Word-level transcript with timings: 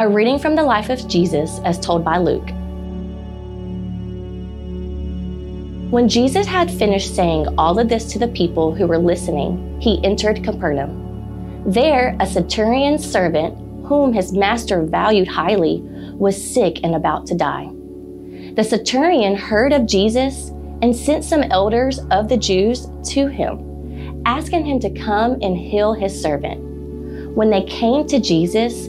A 0.00 0.08
reading 0.08 0.38
from 0.38 0.56
the 0.56 0.62
life 0.62 0.88
of 0.88 1.06
Jesus 1.06 1.60
as 1.62 1.78
told 1.78 2.02
by 2.02 2.16
Luke. 2.16 2.48
When 5.92 6.08
Jesus 6.08 6.46
had 6.46 6.70
finished 6.70 7.14
saying 7.14 7.46
all 7.58 7.78
of 7.78 7.90
this 7.90 8.10
to 8.12 8.18
the 8.18 8.28
people 8.28 8.74
who 8.74 8.86
were 8.86 8.96
listening, 8.96 9.78
he 9.78 10.02
entered 10.02 10.42
Capernaum. 10.42 11.66
There, 11.66 12.16
a 12.18 12.26
centurion's 12.26 13.04
servant, 13.04 13.58
whom 13.84 14.14
his 14.14 14.32
master 14.32 14.84
valued 14.84 15.28
highly, 15.28 15.82
was 16.14 16.54
sick 16.54 16.80
and 16.82 16.94
about 16.94 17.26
to 17.26 17.34
die. 17.34 17.68
The 18.54 18.64
centurion 18.64 19.36
heard 19.36 19.74
of 19.74 19.84
Jesus 19.84 20.48
and 20.80 20.96
sent 20.96 21.24
some 21.24 21.42
elders 21.42 21.98
of 22.10 22.30
the 22.30 22.38
Jews 22.38 22.88
to 23.10 23.26
him, 23.26 24.22
asking 24.24 24.64
him 24.64 24.80
to 24.80 24.98
come 24.98 25.32
and 25.42 25.58
heal 25.58 25.92
his 25.92 26.18
servant. 26.18 26.58
When 27.36 27.50
they 27.50 27.64
came 27.64 28.06
to 28.06 28.18
Jesus, 28.18 28.88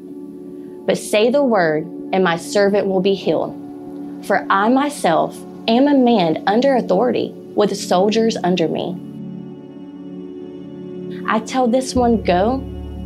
But 0.85 0.97
say 0.97 1.29
the 1.29 1.43
word, 1.43 1.85
and 2.11 2.23
my 2.23 2.37
servant 2.37 2.87
will 2.87 3.01
be 3.01 3.13
healed. 3.13 3.57
For 4.25 4.45
I 4.49 4.69
myself 4.69 5.37
am 5.67 5.87
a 5.87 5.97
man 5.97 6.43
under 6.47 6.75
authority, 6.75 7.33
with 7.55 7.75
soldiers 7.75 8.37
under 8.43 8.67
me. 8.67 8.97
I 11.27 11.39
tell 11.39 11.67
this 11.67 11.95
one, 11.95 12.23
go, 12.23 12.55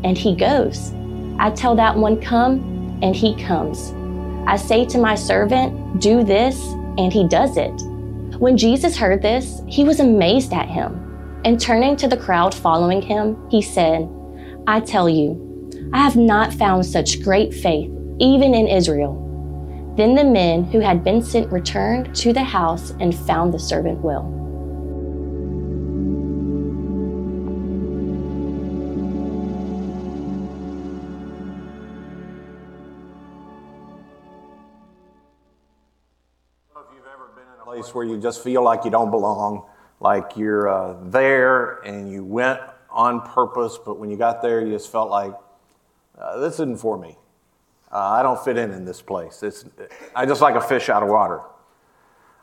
and 0.04 0.17
he 0.17 0.36
goes. 0.36 0.94
I 1.38 1.52
tell 1.52 1.76
that 1.76 1.98
one, 1.98 2.22
come, 2.22 3.00
and 3.02 3.16
he 3.16 3.36
comes. 3.44 3.94
I 4.48 4.56
say 4.56 4.86
to 4.86 4.98
my 4.98 5.16
servant, 5.16 6.02
do 6.02 6.23
this, 6.23 6.60
and 6.98 7.12
he 7.12 7.28
does 7.28 7.58
it. 7.58 7.73
When 8.39 8.58
Jesus 8.58 8.98
heard 8.98 9.22
this, 9.22 9.62
he 9.67 9.84
was 9.84 10.00
amazed 10.00 10.54
at 10.54 10.70
him. 10.70 11.02
And 11.44 11.60
turning 11.60 11.95
to 11.98 12.08
the 12.08 12.17
crowd 12.17 12.54
following 12.54 13.02
him, 13.02 13.38
he 13.50 13.62
said, 13.62 14.10
I 14.67 14.80
tell 14.80 15.08
you, 15.08 15.45
I 15.94 16.00
have 16.00 16.16
not 16.16 16.53
found 16.53 16.86
such 16.86 17.22
great 17.22 17.53
faith, 17.53 17.89
even 18.19 18.53
in 18.53 18.67
Israel. 18.67 19.22
Then 19.95 20.16
the 20.16 20.23
men 20.25 20.66
who 20.66 20.80
had 20.80 21.03
been 21.03 21.22
sent 21.22 21.52
returned 21.52 22.16
to 22.17 22.33
the 22.33 22.44
house 22.44 22.92
and 23.00 23.16
found 23.16 23.53
the 23.53 23.59
servant 23.59 24.00
well. 24.02 24.31
Place 37.64 37.94
where 37.94 38.05
you 38.05 38.17
just 38.17 38.42
feel 38.42 38.64
like 38.64 38.86
you 38.86 38.92
don't 38.92 39.11
belong, 39.11 39.66
like 39.99 40.38
you're 40.38 40.70
uh, 40.70 40.95
there 41.09 41.80
and 41.80 42.09
you 42.09 42.23
went 42.23 42.61
on 42.89 43.20
purpose, 43.22 43.77
but 43.83 43.99
when 43.99 44.09
you 44.09 44.16
got 44.16 44.42
there, 44.42 44.61
you 44.61 44.72
just 44.72 44.89
felt 44.89 45.09
like 45.09 45.33
uh, 46.19 46.39
this 46.39 46.55
isn't 46.55 46.80
for 46.80 46.97
me. 46.97 47.17
Uh, 47.91 47.97
I 47.97 48.23
don't 48.23 48.44
fit 48.44 48.58
in 48.58 48.71
in 48.71 48.85
this 48.85 49.02
place. 49.02 49.44
It's, 49.44 49.66
I 50.16 50.25
just 50.25 50.41
like 50.41 50.55
a 50.55 50.61
fish 50.61 50.89
out 50.89 51.03
of 51.03 51.09
water. 51.09 51.41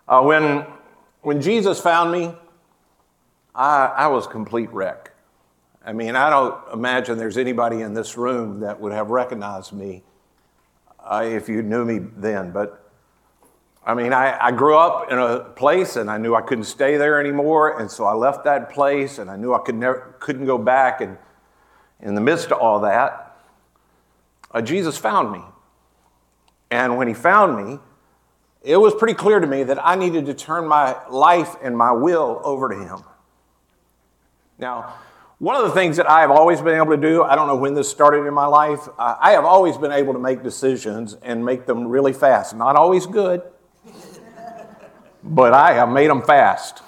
Uh, 0.09 0.23
when, 0.23 0.67
when 1.23 1.41
Jesus 1.41 1.81
found 1.81 2.13
me, 2.13 2.35
I, 3.55 3.87
I 3.87 4.07
was 4.07 4.27
a 4.27 4.31
complete 4.31 4.73
wreck. 4.73 5.13
I 5.85 5.93
mean, 5.93 6.17
I 6.17 6.31
don't 6.31 6.57
imagine 6.73 7.19
there's 7.19 7.37
anybody 7.37 7.83
in 7.83 7.93
this 7.93 8.17
room 8.17 8.61
that 8.61 8.81
would 8.81 8.93
have 8.93 9.11
recognized 9.11 9.73
me 9.73 10.03
uh, 11.01 11.25
if 11.27 11.49
you 11.49 11.63
knew 11.63 11.85
me 11.85 11.99
then. 12.17 12.53
But 12.53 12.91
I 13.85 13.95
mean, 13.95 14.13
I, 14.13 14.39
I 14.41 14.53
grew 14.53 14.77
up 14.77 15.11
in 15.11 15.19
a 15.19 15.41
place 15.41 15.97
and 15.97 16.09
I 16.09 16.19
knew 16.19 16.37
I 16.37 16.41
couldn't 16.41 16.65
stay 16.65 16.97
there 16.97 17.19
anymore. 17.19 17.81
And 17.81 17.91
so 17.91 18.05
I 18.05 18.15
left 18.15 18.45
that 18.45 18.71
place 18.71 19.19
and 19.19 19.29
I 19.29 19.37
knew 19.37 19.55
I 19.55 19.59
could 19.59 19.75
never, 19.75 20.15
couldn't 20.21 20.47
go 20.47 20.57
back. 20.57 21.01
And 21.01 21.19
in 22.01 22.15
the 22.15 22.21
midst 22.21 22.53
of 22.53 22.59
all 22.59 22.81
that, 22.81 23.22
uh, 24.53 24.61
Jesus 24.61 24.97
found 24.97 25.33
me. 25.33 25.41
And 26.71 26.97
when 26.97 27.09
he 27.09 27.15
found 27.15 27.57
me, 27.57 27.79
it 28.63 28.77
was 28.77 28.95
pretty 28.95 29.15
clear 29.15 29.41
to 29.41 29.47
me 29.47 29.65
that 29.65 29.85
I 29.85 29.95
needed 29.97 30.27
to 30.27 30.35
turn 30.35 30.67
my 30.67 30.97
life 31.09 31.57
and 31.63 31.77
my 31.77 31.93
will 31.93 32.41
over 32.45 32.69
to 32.69 32.77
him. 32.77 33.01
Now, 34.59 34.95
one 35.39 35.57
of 35.57 35.65
the 35.65 35.73
things 35.73 35.97
that 35.97 36.09
I 36.09 36.21
have 36.21 36.31
always 36.31 36.61
been 36.61 36.77
able 36.77 36.93
to 36.93 36.97
do, 36.97 37.25
I 37.25 37.35
don't 37.35 37.49
know 37.49 37.57
when 37.57 37.75
this 37.75 37.91
started 37.91 38.27
in 38.27 38.33
my 38.33 38.47
life, 38.47 38.89
uh, 38.97 39.17
I 39.21 39.33
have 39.33 39.45
always 39.45 39.77
been 39.77 39.91
able 39.91 40.13
to 40.13 40.21
make 40.21 40.45
decisions 40.45 41.15
and 41.23 41.45
make 41.45 41.67
them 41.67 41.89
really 41.89 42.13
fast. 42.13 42.55
Not 42.55 42.77
always 42.77 43.07
good, 43.07 43.43
but 45.25 45.53
I 45.53 45.73
have 45.73 45.89
made 45.89 46.09
them 46.09 46.23
fast. 46.23 46.83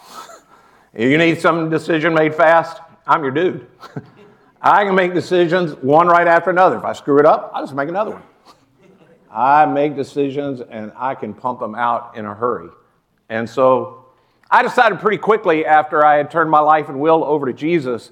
you 0.96 1.18
need 1.18 1.40
some 1.40 1.68
decision 1.68 2.14
made 2.14 2.34
fast, 2.34 2.80
I'm 3.06 3.22
your 3.22 3.32
dude. 3.32 3.66
I 4.66 4.86
can 4.86 4.94
make 4.94 5.12
decisions 5.12 5.74
one 5.82 6.08
right 6.08 6.26
after 6.26 6.48
another. 6.48 6.78
If 6.78 6.84
I 6.84 6.94
screw 6.94 7.18
it 7.18 7.26
up, 7.26 7.52
I 7.54 7.60
just 7.60 7.74
make 7.74 7.90
another 7.90 8.12
one. 8.12 8.22
I 9.30 9.66
make 9.66 9.94
decisions 9.94 10.62
and 10.62 10.90
I 10.96 11.14
can 11.14 11.34
pump 11.34 11.60
them 11.60 11.74
out 11.74 12.16
in 12.16 12.24
a 12.24 12.34
hurry. 12.34 12.70
And 13.28 13.48
so 13.48 14.06
I 14.50 14.62
decided 14.62 15.00
pretty 15.00 15.18
quickly 15.18 15.66
after 15.66 16.02
I 16.02 16.16
had 16.16 16.30
turned 16.30 16.50
my 16.50 16.60
life 16.60 16.88
and 16.88 16.98
will 16.98 17.24
over 17.24 17.44
to 17.44 17.52
Jesus 17.52 18.10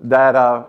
that 0.00 0.34
uh, 0.34 0.64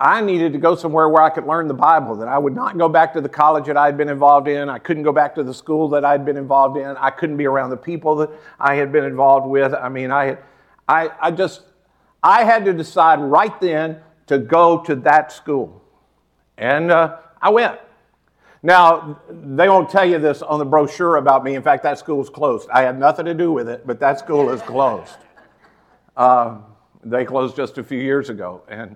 I 0.00 0.22
needed 0.22 0.54
to 0.54 0.58
go 0.58 0.76
somewhere 0.76 1.10
where 1.10 1.22
I 1.22 1.28
could 1.28 1.44
learn 1.44 1.68
the 1.68 1.74
Bible, 1.74 2.14
that 2.16 2.28
I 2.28 2.38
would 2.38 2.54
not 2.54 2.78
go 2.78 2.88
back 2.88 3.12
to 3.14 3.20
the 3.20 3.28
college 3.28 3.66
that 3.66 3.76
I 3.76 3.84
had 3.84 3.98
been 3.98 4.08
involved 4.08 4.48
in. 4.48 4.70
I 4.70 4.78
couldn't 4.78 5.02
go 5.02 5.12
back 5.12 5.34
to 5.34 5.42
the 5.42 5.52
school 5.52 5.90
that 5.90 6.06
I 6.06 6.12
had 6.12 6.24
been 6.24 6.38
involved 6.38 6.78
in. 6.78 6.96
I 6.96 7.10
couldn't 7.10 7.36
be 7.36 7.46
around 7.46 7.68
the 7.68 7.76
people 7.76 8.16
that 8.16 8.30
I 8.58 8.76
had 8.76 8.92
been 8.92 9.04
involved 9.04 9.46
with. 9.46 9.74
I 9.74 9.90
mean, 9.90 10.10
I, 10.10 10.38
I, 10.88 11.10
I 11.20 11.30
just, 11.32 11.64
I 12.22 12.44
had 12.44 12.64
to 12.64 12.72
decide 12.72 13.20
right 13.20 13.60
then 13.60 14.00
to 14.26 14.38
go 14.38 14.82
to 14.82 14.94
that 14.96 15.32
school. 15.32 15.82
And 16.56 16.90
uh, 16.90 17.18
I 17.40 17.50
went. 17.50 17.78
Now, 18.62 19.20
they 19.28 19.68
won't 19.68 19.90
tell 19.90 20.06
you 20.06 20.18
this 20.18 20.40
on 20.40 20.58
the 20.58 20.64
brochure 20.64 21.16
about 21.16 21.44
me. 21.44 21.54
In 21.54 21.62
fact, 21.62 21.82
that 21.82 21.98
school 21.98 22.22
is 22.22 22.30
closed. 22.30 22.68
I 22.70 22.82
had 22.82 22.98
nothing 22.98 23.26
to 23.26 23.34
do 23.34 23.52
with 23.52 23.68
it, 23.68 23.86
but 23.86 24.00
that 24.00 24.18
school 24.18 24.50
is 24.50 24.62
closed. 24.62 25.16
Uh, 26.16 26.58
they 27.02 27.24
closed 27.24 27.56
just 27.56 27.76
a 27.76 27.82
few 27.82 27.98
years 27.98 28.30
ago. 28.30 28.62
And 28.68 28.94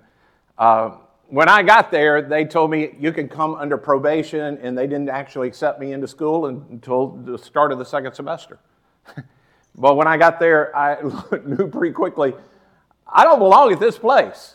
uh, 0.56 0.98
when 1.26 1.48
I 1.48 1.64
got 1.64 1.90
there, 1.90 2.22
they 2.22 2.44
told 2.44 2.70
me 2.70 2.94
you 2.98 3.12
could 3.12 3.28
come 3.28 3.56
under 3.56 3.76
probation, 3.76 4.56
and 4.58 4.78
they 4.78 4.86
didn't 4.86 5.08
actually 5.08 5.48
accept 5.48 5.80
me 5.80 5.92
into 5.92 6.06
school 6.06 6.46
until 6.46 7.08
the 7.08 7.36
start 7.36 7.72
of 7.72 7.78
the 7.78 7.84
second 7.84 8.14
semester. 8.14 8.60
but 9.74 9.96
when 9.96 10.06
I 10.06 10.16
got 10.16 10.38
there, 10.38 10.74
I 10.76 11.02
knew 11.44 11.68
pretty 11.68 11.92
quickly 11.92 12.34
I 13.10 13.24
don't 13.24 13.38
belong 13.38 13.72
at 13.72 13.80
this 13.80 13.98
place. 13.98 14.54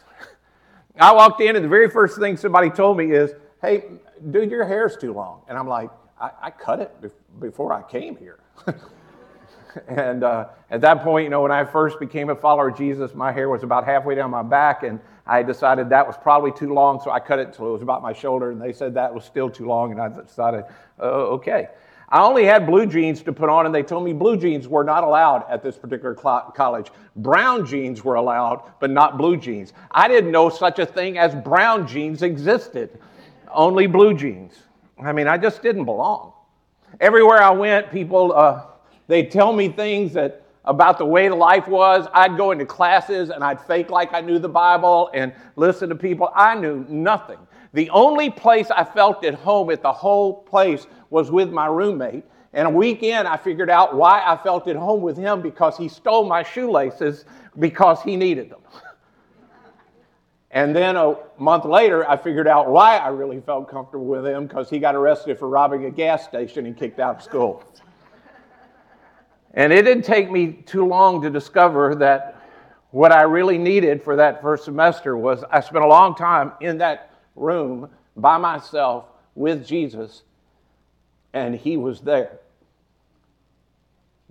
I 1.00 1.12
walked 1.14 1.42
in, 1.42 1.56
and 1.56 1.66
the 1.66 1.70
very 1.70 1.90
first 1.90 2.20
thing 2.20 2.38
somebody 2.38 2.70
told 2.70 2.98
me 2.98 3.12
is, 3.12 3.32
Hey, 3.62 3.86
dude, 4.32 4.52
your 4.52 4.66
hair's 4.66 4.98
too 4.98 5.14
long. 5.14 5.42
And 5.48 5.58
I'm 5.58 5.68
like, 5.68 5.90
I, 6.20 6.32
I 6.42 6.52
cut 6.52 6.80
it 6.80 7.14
before 7.40 7.74
I 7.74 7.82
came 7.82 8.16
here. 8.18 8.40
and 9.88 10.24
uh, 10.24 10.48
at 10.70 10.82
that 10.82 11.02
point, 11.02 11.24
you 11.24 11.30
know, 11.30 11.42
when 11.42 11.52
I 11.52 11.64
first 11.64 12.00
became 12.00 12.30
a 12.30 12.36
follower 12.36 12.70
of 12.70 12.78
Jesus, 12.78 13.14
my 13.14 13.32
hair 13.32 13.50
was 13.50 13.64
about 13.64 13.86
halfway 13.86 14.16
down 14.16 14.30
my 14.32 14.44
back, 14.44 14.84
and 14.84 15.00
I 15.26 15.44
decided 15.44 15.90
that 15.90 16.06
was 16.06 16.18
probably 16.18 16.52
too 16.52 16.74
long, 16.74 17.00
so 17.02 17.10
I 17.10 17.20
cut 17.20 17.40
it 17.40 17.48
until 17.48 17.68
it 17.68 17.72
was 17.72 17.82
about 17.82 18.02
my 18.02 18.14
shoulder, 18.14 18.52
and 18.52 18.62
they 18.62 18.74
said 18.74 18.94
that 18.96 19.14
was 19.14 19.24
still 19.24 19.50
too 19.50 19.66
long, 19.66 19.92
and 19.92 20.02
I 20.02 20.10
decided, 20.10 20.66
uh, 21.00 21.04
okay. 21.04 21.68
I 22.14 22.22
only 22.22 22.46
had 22.46 22.68
blue 22.68 22.86
jeans 22.86 23.24
to 23.24 23.34
put 23.34 23.50
on, 23.50 23.66
and 23.66 23.74
they 23.74 23.82
told 23.82 24.06
me 24.06 24.14
blue 24.14 24.38
jeans 24.38 24.68
were 24.68 24.84
not 24.84 25.04
allowed 25.04 25.46
at 25.50 25.64
this 25.64 25.80
particular 25.80 26.16
cl- 26.16 26.54
college. 26.56 26.92
Brown 27.16 27.66
jeans 27.66 28.04
were 28.04 28.14
allowed, 28.14 28.62
but 28.80 28.92
not 28.92 29.18
blue 29.18 29.36
jeans. 29.36 29.74
I 29.90 30.08
didn't 30.08 30.30
know 30.30 30.50
such 30.50 30.78
a 30.78 30.86
thing 30.86 31.18
as 31.18 31.34
brown 31.34 31.88
jeans 31.88 32.22
existed, 32.22 33.00
only 33.52 33.88
blue 33.88 34.14
jeans. 34.14 34.54
I 35.02 35.12
mean, 35.12 35.28
I 35.28 35.40
just 35.40 35.64
didn't 35.64 35.86
belong. 35.86 36.34
Everywhere 37.02 37.42
I 37.42 37.50
went, 37.50 37.92
people, 37.92 38.32
uh, 38.32 38.62
they'd 39.08 39.32
tell 39.32 39.52
me 39.52 39.70
things 39.70 40.14
that 40.14 40.43
about 40.66 40.98
the 40.98 41.06
way 41.06 41.30
life 41.30 41.68
was. 41.68 42.08
I'd 42.14 42.38
go 42.38 42.52
into 42.52 42.66
classes 42.66 43.30
and 43.30 43.44
I'd 43.44 43.62
fake 43.62 43.90
like 43.90 44.14
I 44.14 44.22
knew 44.22 44.40
the 44.40 44.50
Bible 44.50 45.10
and 45.14 45.34
listen 45.56 45.90
to 45.90 45.96
people. 45.96 46.32
I 46.36 46.56
knew 46.56 46.86
nothing. 46.90 47.40
The 47.74 47.90
only 47.90 48.30
place 48.30 48.70
I 48.72 48.84
felt 48.84 49.26
at 49.26 49.34
home 49.34 49.72
at 49.72 49.82
the 49.82 49.92
whole 49.92 50.44
place 50.44 50.88
was 51.10 51.32
with 51.32 51.52
my 51.52 51.66
roommate. 51.66 52.24
And 52.54 52.68
a 52.68 52.72
weekend, 52.72 53.28
I 53.28 53.36
figured 53.36 53.70
out 53.70 53.96
why 53.96 54.22
I 54.24 54.38
felt 54.38 54.68
at 54.68 54.76
home 54.76 55.02
with 55.02 55.18
him 55.18 55.42
because 55.42 55.76
he 55.76 55.90
stole 55.90 56.24
my 56.26 56.44
shoelaces 56.44 57.26
because 57.58 58.02
he 58.04 58.16
needed 58.16 58.50
them. 58.50 58.62
And 60.56 60.76
then 60.76 60.98
a 60.98 61.16
month 61.40 61.66
later, 61.66 62.08
I 62.08 62.16
figured 62.16 62.48
out 62.48 62.70
why 62.70 62.98
I 62.98 63.08
really 63.08 63.42
felt 63.42 63.68
comfortable 63.68 64.06
with 64.06 64.24
him 64.24 64.46
because 64.46 64.70
he 64.70 64.78
got 64.78 64.94
arrested 64.94 65.40
for 65.40 65.50
robbing 65.50 65.86
a 65.86 65.90
gas 65.90 66.26
station 66.26 66.68
and 66.68 66.78
kicked 66.78 67.00
out 67.00 67.16
of 67.16 67.24
school. 67.24 67.64
And 69.54 69.72
it 69.72 69.84
didn't 69.84 70.04
take 70.04 70.32
me 70.32 70.54
too 70.54 70.86
long 70.86 71.22
to 71.22 71.30
discover 71.30 71.96
that 71.96 72.42
what 72.92 73.12
I 73.12 73.24
really 73.24 73.58
needed 73.58 74.04
for 74.04 74.16
that 74.16 74.42
first 74.42 74.66
semester 74.66 75.18
was 75.18 75.44
I 75.52 75.60
spent 75.62 75.84
a 75.84 75.88
long 75.88 76.16
time 76.16 76.54
in 76.62 76.80
that 76.80 77.12
room 77.36 77.90
by 78.16 78.38
myself 78.38 79.06
with 79.36 79.66
Jesus, 79.66 80.24
and 81.34 81.56
he 81.56 81.78
was 81.78 82.02
there. 82.02 82.40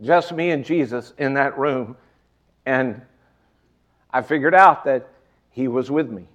Just 0.00 0.32
me 0.32 0.50
and 0.50 0.64
Jesus 0.64 1.12
in 1.18 1.34
that 1.34 1.58
room. 1.58 1.96
And 2.66 3.02
I 4.12 4.22
figured 4.22 4.54
out 4.54 4.84
that 4.84 5.08
he 5.50 5.68
was 5.68 5.90
with 5.90 6.10
me. 6.10 6.26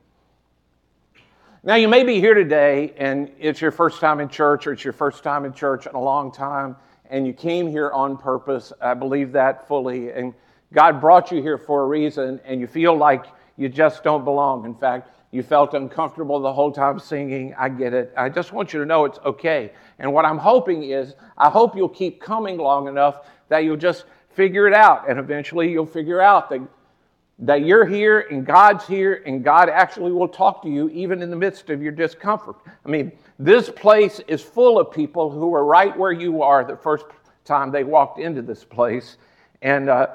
Now, 1.64 1.76
you 1.76 1.88
may 1.88 2.04
be 2.04 2.20
here 2.20 2.34
today 2.34 2.94
and 2.98 3.32
it's 3.40 3.60
your 3.60 3.72
first 3.72 4.00
time 4.00 4.20
in 4.20 4.30
church 4.30 4.68
or 4.68 4.74
it's 4.74 4.84
your 4.84 4.94
first 4.94 5.24
time 5.24 5.44
in 5.44 5.54
church 5.54 5.86
in 5.86 5.96
a 5.96 6.02
long 6.02 6.32
time 6.32 6.78
and 7.10 7.26
you 7.26 7.34
came 7.34 7.68
here 7.68 7.92
on 7.92 8.18
purpose. 8.18 8.74
I 8.82 8.94
believe 8.94 9.32
that 9.34 9.68
fully. 9.68 10.12
And 10.12 10.34
God 10.74 11.00
brought 11.00 11.32
you 11.32 11.42
here 11.42 11.58
for 11.58 11.84
a 11.84 11.86
reason 11.86 12.40
and 12.46 12.60
you 12.60 12.68
feel 12.68 12.96
like 12.96 13.26
you 13.56 13.70
just 13.70 14.04
don't 14.04 14.24
belong. 14.24 14.66
In 14.66 14.76
fact, 14.76 15.10
you 15.32 15.44
felt 15.44 15.74
uncomfortable 15.74 16.40
the 16.40 16.54
whole 16.54 16.72
time 16.72 17.00
singing. 17.00 17.54
I 17.58 17.70
get 17.70 17.94
it. 17.94 18.14
I 18.16 18.30
just 18.30 18.54
want 18.54 18.74
you 18.74 18.80
to 18.80 18.86
know 18.86 19.06
it's 19.06 19.20
okay. 19.26 19.72
And 20.00 20.14
what 20.14 20.26
I'm 20.26 20.38
hoping 20.38 20.84
is, 20.84 21.16
I 21.38 21.50
hope 21.50 21.76
you'll 21.76 21.90
keep 21.90 22.22
coming 22.22 22.58
long 22.58 22.88
enough 22.88 23.28
that 23.50 23.60
you'll 23.60 23.78
just 23.78 24.06
figure 24.30 24.68
it 24.68 24.74
out. 24.74 25.10
And 25.10 25.20
eventually 25.20 25.72
you'll 25.72 25.86
figure 25.86 26.22
out 26.22 26.50
that 26.50 26.62
that 27.40 27.64
you're 27.64 27.86
here 27.86 28.22
and 28.32 28.46
God's 28.46 28.88
here 28.88 29.22
and 29.26 29.44
God 29.44 29.70
actually 29.70 30.12
will 30.12 30.28
talk 30.28 30.64
to 30.64 30.70
you 30.70 30.90
even 30.90 31.22
in 31.22 31.30
the 31.30 31.36
midst 31.36 31.70
of 31.70 31.82
your 31.84 31.92
discomfort. 31.92 32.56
I 32.84 32.90
mean, 32.90 33.12
this 33.38 33.70
place 33.70 34.20
is 34.28 34.42
full 34.42 34.80
of 34.80 34.92
people 34.92 35.30
who 35.30 35.54
are 35.54 35.64
right 35.64 35.96
where 35.96 36.12
you 36.12 36.42
are 36.42 36.64
the 36.64 36.76
first 36.76 37.06
time 37.46 37.72
they 37.72 37.84
walked 37.84 38.20
into 38.20 38.42
this 38.42 38.64
place. 38.64 39.18
And 39.62 39.88
uh, 39.88 40.08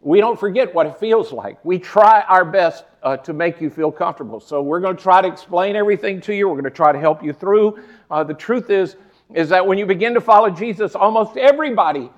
we 0.00 0.18
don't 0.18 0.38
forget 0.38 0.74
what 0.74 0.86
it 0.86 0.98
feels 0.98 1.30
like. 1.30 1.62
We 1.62 1.78
try 1.78 2.22
our 2.22 2.44
best 2.44 2.84
uh, 3.02 3.18
to 3.18 3.34
make 3.34 3.60
you 3.60 3.68
feel 3.68 3.92
comfortable. 3.92 4.40
So 4.40 4.62
we're 4.62 4.80
going 4.80 4.96
to 4.96 5.02
try 5.02 5.20
to 5.20 5.28
explain 5.28 5.76
everything 5.76 6.22
to 6.22 6.34
you. 6.34 6.48
We're 6.48 6.54
going 6.54 6.64
to 6.64 6.70
try 6.70 6.92
to 6.92 6.98
help 6.98 7.22
you 7.22 7.34
through. 7.34 7.82
Uh, 8.10 8.24
the 8.24 8.34
truth 8.34 8.70
is, 8.70 8.96
is 9.34 9.50
that 9.50 9.66
when 9.66 9.76
you 9.76 9.84
begin 9.84 10.14
to 10.14 10.20
follow 10.22 10.48
Jesus, 10.48 10.94
almost 10.94 11.36
everybody 11.36 12.10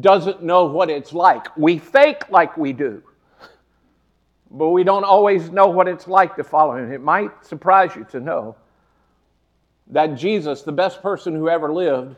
doesn't 0.00 0.42
know 0.42 0.66
what 0.66 0.88
it's 0.88 1.12
like. 1.12 1.54
We 1.56 1.78
fake 1.78 2.28
like 2.30 2.56
we 2.56 2.72
do 2.72 3.02
but 4.52 4.68
we 4.68 4.84
don't 4.84 5.04
always 5.04 5.50
know 5.50 5.68
what 5.68 5.88
it's 5.88 6.06
like 6.06 6.36
to 6.36 6.44
follow 6.44 6.76
him. 6.76 6.92
It 6.92 7.00
might 7.00 7.44
surprise 7.44 7.96
you 7.96 8.04
to 8.10 8.20
know 8.20 8.54
that 9.88 10.14
Jesus, 10.14 10.62
the 10.62 10.72
best 10.72 11.02
person 11.02 11.34
who 11.34 11.48
ever 11.48 11.72
lived, 11.72 12.16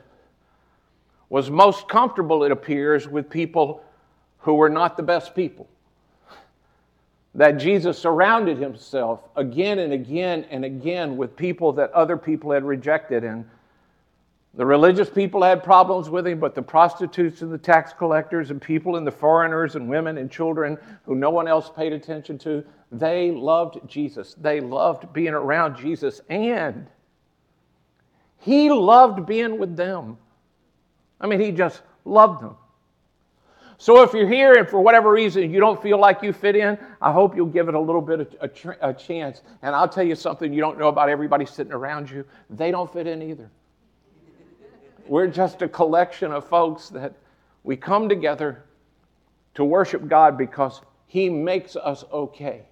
was 1.28 1.48
most 1.48 1.88
comfortable, 1.88 2.44
it 2.44 2.50
appears, 2.50 3.08
with 3.08 3.31
people 3.31 3.82
who 4.38 4.54
were 4.54 4.69
not 4.69 4.96
the 4.96 5.02
best 5.02 5.34
people. 5.34 5.69
That 7.36 7.52
Jesus 7.52 7.98
surrounded 7.98 8.58
himself 8.58 9.20
again 9.34 9.78
and 9.78 9.92
again 9.92 10.44
and 10.50 10.64
again 10.64 11.16
with 11.16 11.36
people 11.36 11.72
that 11.72 11.90
other 11.92 12.16
people 12.16 12.50
had 12.52 12.64
rejected. 12.64 13.25
And 13.25 13.48
the 14.56 14.64
religious 14.64 15.10
people 15.10 15.42
had 15.42 15.64
problems 15.64 16.08
with 16.08 16.26
him, 16.26 16.38
but 16.38 16.54
the 16.54 16.62
prostitutes 16.62 17.42
and 17.42 17.52
the 17.52 17.58
tax 17.58 17.92
collectors 17.92 18.50
and 18.50 18.62
people 18.62 18.96
and 18.96 19.06
the 19.06 19.10
foreigners 19.10 19.74
and 19.74 19.88
women 19.88 20.16
and 20.16 20.30
children 20.30 20.78
who 21.04 21.16
no 21.16 21.30
one 21.30 21.48
else 21.48 21.70
paid 21.74 21.92
attention 21.92 22.38
to, 22.38 22.64
they 22.92 23.32
loved 23.32 23.78
Jesus. 23.88 24.34
They 24.34 24.60
loved 24.60 25.12
being 25.12 25.34
around 25.34 25.76
Jesus, 25.76 26.20
and 26.28 26.86
he 28.38 28.70
loved 28.70 29.26
being 29.26 29.58
with 29.58 29.76
them. 29.76 30.18
I 31.20 31.26
mean, 31.26 31.40
he 31.40 31.50
just 31.50 31.82
loved 32.04 32.42
them. 32.42 32.56
So 33.76 34.02
if 34.02 34.12
you're 34.12 34.28
here 34.28 34.54
and 34.54 34.68
for 34.68 34.80
whatever 34.80 35.10
reason 35.10 35.50
you 35.50 35.58
don't 35.58 35.82
feel 35.82 35.98
like 35.98 36.22
you 36.22 36.32
fit 36.32 36.54
in, 36.54 36.78
I 37.02 37.10
hope 37.10 37.34
you'll 37.34 37.46
give 37.46 37.68
it 37.68 37.74
a 37.74 37.80
little 37.80 38.00
bit 38.00 38.20
of 38.20 38.34
a, 38.40 38.46
tr- 38.46 38.72
a 38.80 38.94
chance. 38.94 39.42
And 39.62 39.74
I'll 39.74 39.88
tell 39.88 40.04
you 40.04 40.14
something 40.14 40.52
you 40.52 40.60
don't 40.60 40.78
know 40.78 40.88
about 40.88 41.08
everybody 41.08 41.44
sitting 41.44 41.72
around 41.72 42.08
you. 42.08 42.24
They 42.50 42.70
don't 42.70 42.92
fit 42.92 43.08
in 43.08 43.20
either. 43.20 43.50
We're 45.06 45.26
just 45.26 45.62
a 45.62 45.68
collection 45.68 46.32
of 46.32 46.48
folks 46.48 46.88
that 46.90 47.14
we 47.62 47.76
come 47.76 48.08
together 48.08 48.64
to 49.54 49.64
worship 49.64 50.08
God 50.08 50.38
because 50.38 50.80
He 51.06 51.28
makes 51.28 51.76
us 51.76 52.04
okay. 52.12 52.62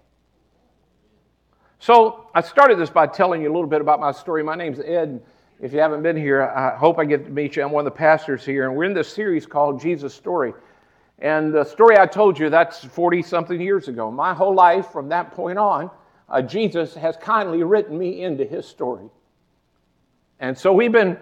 So 1.78 2.26
I 2.34 2.40
started 2.42 2.78
this 2.78 2.90
by 2.90 3.06
telling 3.06 3.42
you 3.42 3.50
a 3.50 3.52
little 3.52 3.68
bit 3.68 3.80
about 3.80 4.00
my 4.00 4.12
story. 4.12 4.42
My 4.42 4.54
name's 4.54 4.80
Ed. 4.80 5.20
If 5.60 5.72
you 5.72 5.80
haven't 5.80 6.02
been 6.02 6.16
here, 6.16 6.42
I 6.42 6.76
hope 6.76 6.98
I 6.98 7.04
get 7.04 7.24
to 7.24 7.30
meet 7.30 7.56
you. 7.56 7.62
I'm 7.62 7.70
one 7.70 7.86
of 7.86 7.92
the 7.92 7.96
pastors 7.96 8.44
here, 8.44 8.68
and 8.68 8.76
we're 8.76 8.84
in 8.84 8.94
this 8.94 9.12
series 9.12 9.46
called 9.46 9.80
Jesus 9.80 10.14
Story. 10.14 10.54
And 11.18 11.54
the 11.54 11.64
story 11.64 11.98
I 11.98 12.06
told 12.06 12.38
you, 12.38 12.50
that's 12.50 12.84
40 12.84 13.22
something 13.22 13.60
years 13.60 13.88
ago. 13.88 14.10
My 14.10 14.34
whole 14.34 14.54
life 14.54 14.88
from 14.88 15.08
that 15.10 15.30
point 15.32 15.58
on, 15.58 15.90
uh, 16.28 16.42
Jesus 16.42 16.94
has 16.94 17.16
kindly 17.16 17.62
written 17.62 17.96
me 17.96 18.22
into 18.22 18.44
his 18.44 18.66
story. 18.66 19.08
And 20.40 20.58
so 20.58 20.72
we've 20.72 20.90
been 20.90 21.16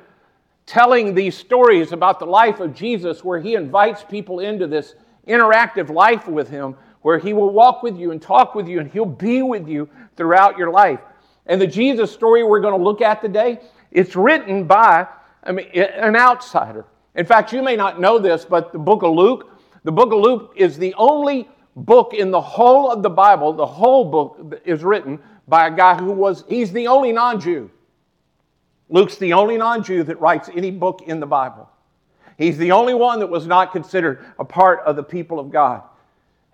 telling 0.70 1.16
these 1.16 1.36
stories 1.36 1.90
about 1.90 2.20
the 2.20 2.24
life 2.24 2.60
of 2.60 2.72
Jesus, 2.72 3.24
where 3.24 3.40
he 3.40 3.56
invites 3.56 4.04
people 4.04 4.38
into 4.38 4.68
this 4.68 4.94
interactive 5.26 5.90
life 5.90 6.28
with 6.28 6.48
him, 6.48 6.76
where 7.02 7.18
he 7.18 7.32
will 7.32 7.50
walk 7.50 7.82
with 7.82 7.98
you 7.98 8.12
and 8.12 8.22
talk 8.22 8.54
with 8.54 8.68
you, 8.68 8.78
and 8.78 8.88
he'll 8.88 9.04
be 9.04 9.42
with 9.42 9.66
you 9.66 9.88
throughout 10.16 10.56
your 10.56 10.70
life. 10.70 11.00
And 11.46 11.60
the 11.60 11.66
Jesus 11.66 12.12
story 12.12 12.44
we're 12.44 12.60
going 12.60 12.78
to 12.78 12.84
look 12.84 13.00
at 13.00 13.20
today, 13.20 13.58
it's 13.90 14.14
written 14.14 14.62
by 14.62 15.08
I 15.42 15.50
mean, 15.50 15.66
an 15.74 16.14
outsider. 16.14 16.84
In 17.16 17.26
fact, 17.26 17.52
you 17.52 17.62
may 17.62 17.74
not 17.74 18.00
know 18.00 18.20
this, 18.20 18.44
but 18.44 18.72
the 18.72 18.78
book 18.78 19.02
of 19.02 19.12
Luke, 19.12 19.50
the 19.82 19.90
book 19.90 20.12
of 20.12 20.20
Luke 20.20 20.52
is 20.54 20.78
the 20.78 20.94
only 20.94 21.48
book 21.74 22.14
in 22.14 22.30
the 22.30 22.40
whole 22.40 22.92
of 22.92 23.02
the 23.02 23.10
Bible, 23.10 23.52
the 23.52 23.66
whole 23.66 24.04
book 24.04 24.60
is 24.64 24.84
written 24.84 25.18
by 25.48 25.66
a 25.66 25.76
guy 25.76 25.96
who 25.96 26.12
was, 26.12 26.44
he's 26.48 26.70
the 26.70 26.86
only 26.86 27.10
non 27.10 27.40
Jew. 27.40 27.72
Luke's 28.90 29.16
the 29.16 29.32
only 29.32 29.56
non 29.56 29.82
Jew 29.82 30.02
that 30.04 30.20
writes 30.20 30.50
any 30.54 30.70
book 30.70 31.02
in 31.06 31.20
the 31.20 31.26
Bible. 31.26 31.70
He's 32.36 32.58
the 32.58 32.72
only 32.72 32.94
one 32.94 33.20
that 33.20 33.28
was 33.28 33.46
not 33.46 33.72
considered 33.72 34.24
a 34.38 34.44
part 34.44 34.80
of 34.80 34.96
the 34.96 35.02
people 35.02 35.38
of 35.38 35.50
God. 35.50 35.82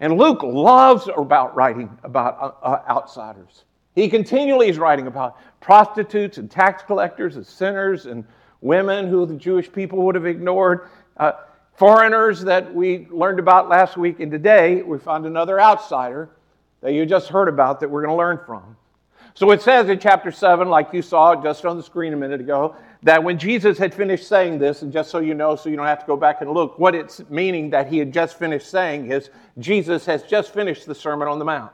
And 0.01 0.19
Luke 0.19 0.43
loves 0.43 1.09
about 1.17 1.57
writing 1.57 1.97
about 2.03 2.39
uh, 2.41 2.67
uh, 2.67 2.83
outsiders. 2.89 3.65
He 3.95 4.11
continually 4.11 4.69
is 4.69 4.79
writing 4.79 5.07
about 5.07 5.39
prostitutes 5.61 6.37
and 6.37 6.51
tax 6.51 6.83
collectors 6.83 7.37
and 7.37 7.47
sinners 7.47 8.05
and 8.05 8.25
women 8.61 9.09
who 9.09 9.25
the 9.25 9.35
Jewish 9.35 9.73
people 9.73 10.03
would 10.03 10.15
have 10.15 10.27
ignored, 10.27 10.89
uh, 11.17 11.33
foreigners 11.77 12.43
that 12.43 12.75
we 12.75 13.07
learned 13.11 13.39
about 13.39 13.69
last 13.69 13.97
week. 13.97 14.21
And 14.21 14.31
today 14.31 14.83
we 14.83 14.99
find 14.99 15.25
another 15.25 15.59
outsider 15.59 16.29
that 16.83 16.93
you 16.93 17.07
just 17.07 17.29
heard 17.29 17.49
about 17.49 17.81
that 17.81 17.89
we're 17.89 18.03
going 18.03 18.13
to 18.13 18.19
learn 18.19 18.41
from. 18.45 18.77
So 19.37 19.51
it 19.51 19.61
says 19.61 19.91
in 19.91 19.99
chapter 19.99 20.33
7, 20.33 20.71
like 20.71 20.95
you 20.95 21.03
saw 21.03 21.37
just 21.37 21.67
on 21.67 21.77
the 21.77 21.83
screen 21.83 22.15
a 22.15 22.17
minute 22.17 22.41
ago, 22.41 22.75
that 23.03 23.23
when 23.23 23.39
Jesus 23.39 23.77
had 23.77 23.93
finished 23.93 24.27
saying 24.27 24.59
this, 24.59 24.81
and 24.81 24.91
just 24.91 25.11
so 25.11 25.19
you 25.19 25.35
know, 25.35 25.57
so 25.57 25.69
you 25.69 25.77
don't 25.77 25.85
have 25.85 26.01
to 26.01 26.07
go 26.07 26.17
back 26.17 26.41
and 26.41 26.51
look, 26.53 26.79
what 26.79 26.95
it's 26.95 27.21
meaning 27.29 27.69
that 27.69 27.87
he 27.87 27.99
had 27.99 28.15
just 28.15 28.39
finished 28.39 28.67
saying 28.71 29.13
is 29.13 29.29
Jesus 29.59 30.07
has 30.07 30.23
just 30.23 30.55
finished 30.55 30.87
the 30.87 30.95
Sermon 30.95 31.29
on 31.29 31.39
the 31.39 31.45
Mount. 31.45 31.71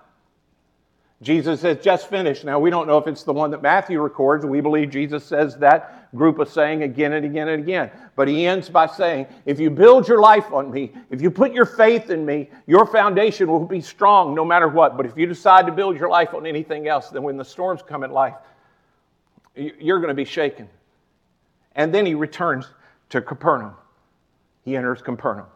Jesus 1.23 1.63
has 1.63 1.79
just 1.79 2.11
finished. 2.11 2.45
Now, 2.45 2.59
we 2.59 2.69
don't 2.69 2.89
know 2.89 2.99
if 2.99 3.07
it's 3.07 3.23
the 3.23 3.33
one 3.33 3.53
that 3.53 3.63
Matthew 3.63 4.01
records. 4.01 4.45
We 4.45 4.61
believe 4.61 4.91
Jesus 4.91 5.25
says 5.25 5.57
that 5.59 6.13
group 6.17 6.41
of 6.41 6.49
saying 6.49 6.83
again 6.83 7.13
and 7.13 7.25
again 7.25 7.49
and 7.49 7.63
again. 7.63 7.93
But 8.17 8.27
he 8.27 8.45
ends 8.45 8.69
by 8.69 8.89
saying, 8.89 9.27
If 9.47 9.61
you 9.61 9.71
build 9.71 10.09
your 10.09 10.21
life 10.21 10.53
on 10.53 10.73
me, 10.73 10.93
if 11.11 11.23
you 11.23 11.31
put 11.31 11.53
your 11.53 11.65
faith 11.65 12.11
in 12.11 12.27
me, 12.27 12.51
your 12.67 12.87
foundation 12.87 13.49
will 13.49 13.65
be 13.65 13.81
strong 13.81 14.35
no 14.35 14.45
matter 14.45 14.67
what. 14.67 14.97
But 14.97 15.07
if 15.07 15.17
you 15.17 15.27
decide 15.27 15.65
to 15.67 15.73
build 15.73 15.97
your 15.97 16.09
life 16.09 16.35
on 16.35 16.45
anything 16.45 16.89
else, 16.89 17.11
then 17.11 17.23
when 17.23 17.37
the 17.37 17.45
storms 17.45 17.83
come 17.87 18.03
in 18.03 18.11
life, 18.11 18.35
you're 19.55 19.99
going 19.99 20.09
to 20.09 20.15
be 20.15 20.25
shaken. 20.25 20.69
And 21.77 21.95
then 21.95 22.05
he 22.05 22.15
returns 22.15 22.67
to 23.11 23.23
Capernaum. 23.23 23.75
He 24.65 24.77
enters 24.77 25.03
Capernaum. 25.03 25.47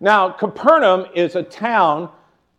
Now, 0.00 0.30
Capernaum 0.30 1.06
is 1.14 1.36
a 1.36 1.42
town 1.42 2.08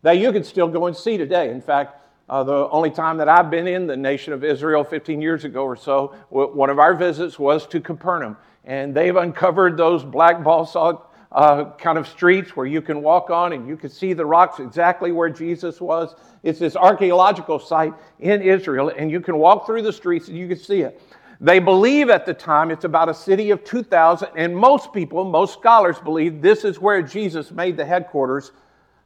that 0.03 0.19
you 0.19 0.31
can 0.31 0.43
still 0.43 0.67
go 0.67 0.85
and 0.85 0.95
see 0.95 1.17
today. 1.17 1.49
In 1.49 1.61
fact, 1.61 2.00
uh, 2.31 2.43
the 2.43 2.69
only 2.69 2.89
time 2.89 3.17
that 3.17 3.27
I've 3.27 3.51
been 3.51 3.67
in 3.67 3.85
the 3.85 3.97
nation 3.97 4.31
of 4.31 4.45
Israel 4.45 4.85
15 4.85 5.21
years 5.21 5.43
ago 5.43 5.65
or 5.65 5.75
so, 5.75 6.15
one 6.29 6.69
of 6.69 6.79
our 6.79 6.95
visits 6.95 7.37
was 7.37 7.67
to 7.67 7.81
Capernaum. 7.81 8.37
And 8.63 8.95
they've 8.95 9.15
uncovered 9.17 9.75
those 9.75 10.05
black 10.05 10.41
basalt 10.41 11.11
uh, 11.33 11.71
kind 11.71 11.97
of 11.97 12.07
streets 12.07 12.55
where 12.55 12.65
you 12.65 12.81
can 12.81 13.01
walk 13.01 13.29
on 13.29 13.51
and 13.51 13.67
you 13.67 13.75
can 13.75 13.89
see 13.89 14.13
the 14.13 14.25
rocks 14.25 14.59
exactly 14.59 15.11
where 15.11 15.29
Jesus 15.29 15.81
was. 15.81 16.15
It's 16.41 16.57
this 16.57 16.77
archaeological 16.77 17.59
site 17.59 17.93
in 18.19 18.41
Israel, 18.41 18.93
and 18.97 19.11
you 19.11 19.19
can 19.19 19.37
walk 19.37 19.65
through 19.65 19.81
the 19.81 19.93
streets 19.93 20.29
and 20.29 20.37
you 20.37 20.47
can 20.47 20.57
see 20.57 20.81
it. 20.81 21.01
They 21.41 21.59
believe 21.59 22.09
at 22.09 22.25
the 22.25 22.33
time 22.33 22.71
it's 22.71 22.85
about 22.85 23.09
a 23.09 23.13
city 23.13 23.51
of 23.51 23.65
2,000, 23.65 24.29
and 24.37 24.55
most 24.55 24.93
people, 24.93 25.25
most 25.25 25.53
scholars 25.53 25.99
believe 25.99 26.41
this 26.41 26.63
is 26.63 26.79
where 26.79 27.01
Jesus 27.01 27.51
made 27.51 27.75
the 27.75 27.85
headquarters 27.85 28.53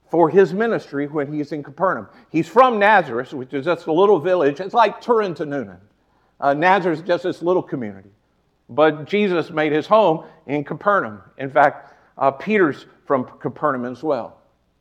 for 0.10 0.30
his 0.30 0.54
ministry 0.54 1.08
when 1.08 1.32
he's 1.32 1.52
in 1.52 1.64
Capernaum. 1.64 2.08
He's 2.30 2.48
from 2.48 2.80
Nazareth, 2.80 3.34
which 3.34 3.54
is 3.54 3.66
just 3.66 3.88
a 3.88 3.92
little 3.92 4.20
village. 4.20 4.60
It's 4.60 4.74
like 4.74 5.02
Turin 5.02 5.34
to 5.36 5.46
Noonan. 5.46 5.80
Uh, 6.40 6.54
Nazareth 6.54 7.00
is 7.00 7.06
just 7.06 7.24
this 7.24 7.42
little 7.42 7.64
community. 7.64 8.10
But 8.70 9.06
Jesus 9.06 9.50
made 9.52 9.72
his 9.72 9.88
home 9.88 10.26
in 10.48 10.64
Capernaum. 10.64 11.22
In 11.38 11.50
fact, 11.50 11.94
uh, 12.18 12.32
Peter's 12.32 12.86
from 13.06 13.26
Capernaum 13.40 13.86
as 13.86 14.04
well. 14.04 14.38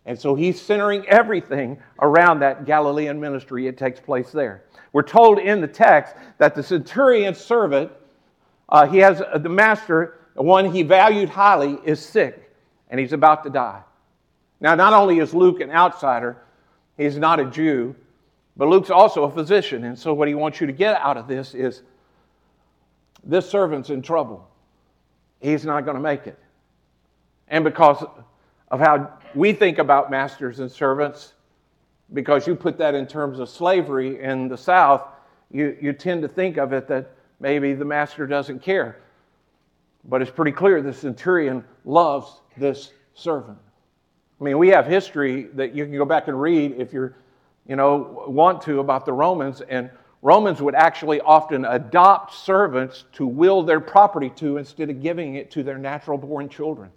And 0.07 0.19
so 0.19 0.35
he's 0.35 0.61
centering 0.61 1.07
everything 1.07 1.78
around 2.00 2.40
that 2.40 2.66
Galilean 2.66 3.19
ministry. 3.19 3.66
It 3.66 3.78
takes 3.78 4.00
place 4.00 4.31
there. 4.31 4.64
We're 4.93 5.02
told 5.02 5.38
in 5.38 5.61
the 5.61 5.69
text 5.69 6.14
that 6.38 6.54
the 6.54 6.62
centurion's 6.62 7.38
servant, 7.38 7.90
uh, 8.69 8.87
he 8.87 8.99
has 8.99 9.21
uh, 9.21 9.38
the 9.38 9.49
master, 9.49 10.21
the 10.35 10.43
one 10.43 10.71
he 10.71 10.83
valued 10.83 11.28
highly, 11.28 11.78
is 11.85 12.04
sick 12.04 12.50
and 12.90 13.00
he's 13.00 13.12
about 13.12 13.45
to 13.45 13.50
die. 13.50 13.83
Now, 14.64 14.75
not 14.75 14.94
only 14.94 15.18
is 15.18 15.35
Luke 15.35 15.61
an 15.61 15.71
outsider, 15.71 16.38
he's 16.97 17.18
not 17.18 17.38
a 17.38 17.44
Jew, 17.44 17.94
but 18.56 18.66
Luke's 18.66 18.88
also 18.88 19.25
a 19.25 19.30
physician. 19.30 19.85
And 19.85 19.99
so, 19.99 20.14
what 20.14 20.26
he 20.26 20.35
wants 20.35 20.59
you 20.59 20.66
to 20.66 20.73
get 20.73 20.99
out 21.02 21.18
of 21.18 21.28
this 21.28 21.54
is 21.54 21.83
this 23.23 23.47
servant's 23.47 23.90
in 23.90 24.00
trouble. 24.00 24.49
He's 25.38 25.66
not 25.66 25.85
going 25.85 25.97
to 25.97 26.02
make 26.02 26.26
it. 26.26 26.38
And 27.49 27.62
because 27.62 28.06
of 28.71 28.80
how 28.80 29.12
we 29.35 29.52
think 29.52 29.76
about 29.76 30.11
masters 30.11 30.61
and 30.61 30.73
servants, 30.73 31.35
because 32.14 32.47
you 32.47 32.54
put 32.54 32.78
that 32.78 32.94
in 32.94 33.06
terms 33.06 33.40
of 33.40 33.50
slavery 33.50 34.23
in 34.23 34.49
the 34.49 34.56
South, 34.56 35.06
you, 35.50 35.76
you 35.78 35.92
tend 35.92 36.23
to 36.23 36.28
think 36.28 36.56
of 36.56 36.73
it 36.73 36.88
that 36.88 37.11
maybe 37.38 37.75
the 37.75 37.85
master 37.85 38.26
doesn't 38.26 38.61
care. 38.61 38.97
But 40.06 40.23
it's 40.23 40.30
pretty 40.30 40.52
clear 40.52 40.80
the 40.80 40.94
centurion 40.94 41.64
loves 41.85 42.40
this 42.56 42.94
servant. 43.12 43.59
I 44.41 44.45
mean, 44.45 44.59
we 44.59 44.69
have 44.69 44.87
history 44.87 45.45
that 45.55 45.75
you 45.75 45.85
can 45.85 45.97
go 45.97 46.05
back 46.05 46.29
and 46.29 46.41
read 46.41 46.73
if 46.79 46.93
you 46.93 47.14
you 47.67 47.76
know, 47.76 48.25
want 48.29 48.62
to 48.62 48.81
about 48.81 49.07
the 49.07 49.12
Romans, 49.12 49.61
and 49.62 49.91
Romans 50.23 50.61
would 50.61 50.75
actually 50.75 51.21
often 51.21 51.64
adopt 51.64 52.35
servants 52.35 53.05
to 53.12 53.26
will 53.26 53.62
their 53.62 53.81
property 53.81 54.31
to 54.31 54.59
instead 54.59 54.91
of 54.91 55.03
giving 55.03 55.37
it 55.37 55.50
to 55.53 55.62
their 55.62 55.79
natural 55.79 56.19
born 56.19 56.49
children. 56.49 56.91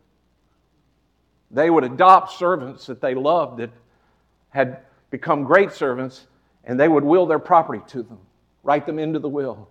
They 1.51 1.69
would 1.69 1.85
adopt 1.85 2.33
servants 2.33 2.85
that 2.87 2.99
they 2.99 3.15
loved 3.15 3.59
that 3.59 3.69
had 4.49 4.79
become 5.09 5.43
great 5.43 5.71
servants, 5.71 6.27
and 6.65 6.79
they 6.79 6.89
would 6.89 7.03
will 7.03 7.25
their 7.25 7.39
property 7.39 7.81
to 7.87 8.03
them, 8.03 8.19
write 8.63 8.85
them 8.85 8.99
into 8.99 9.19
the 9.19 9.29
will. 9.29 9.69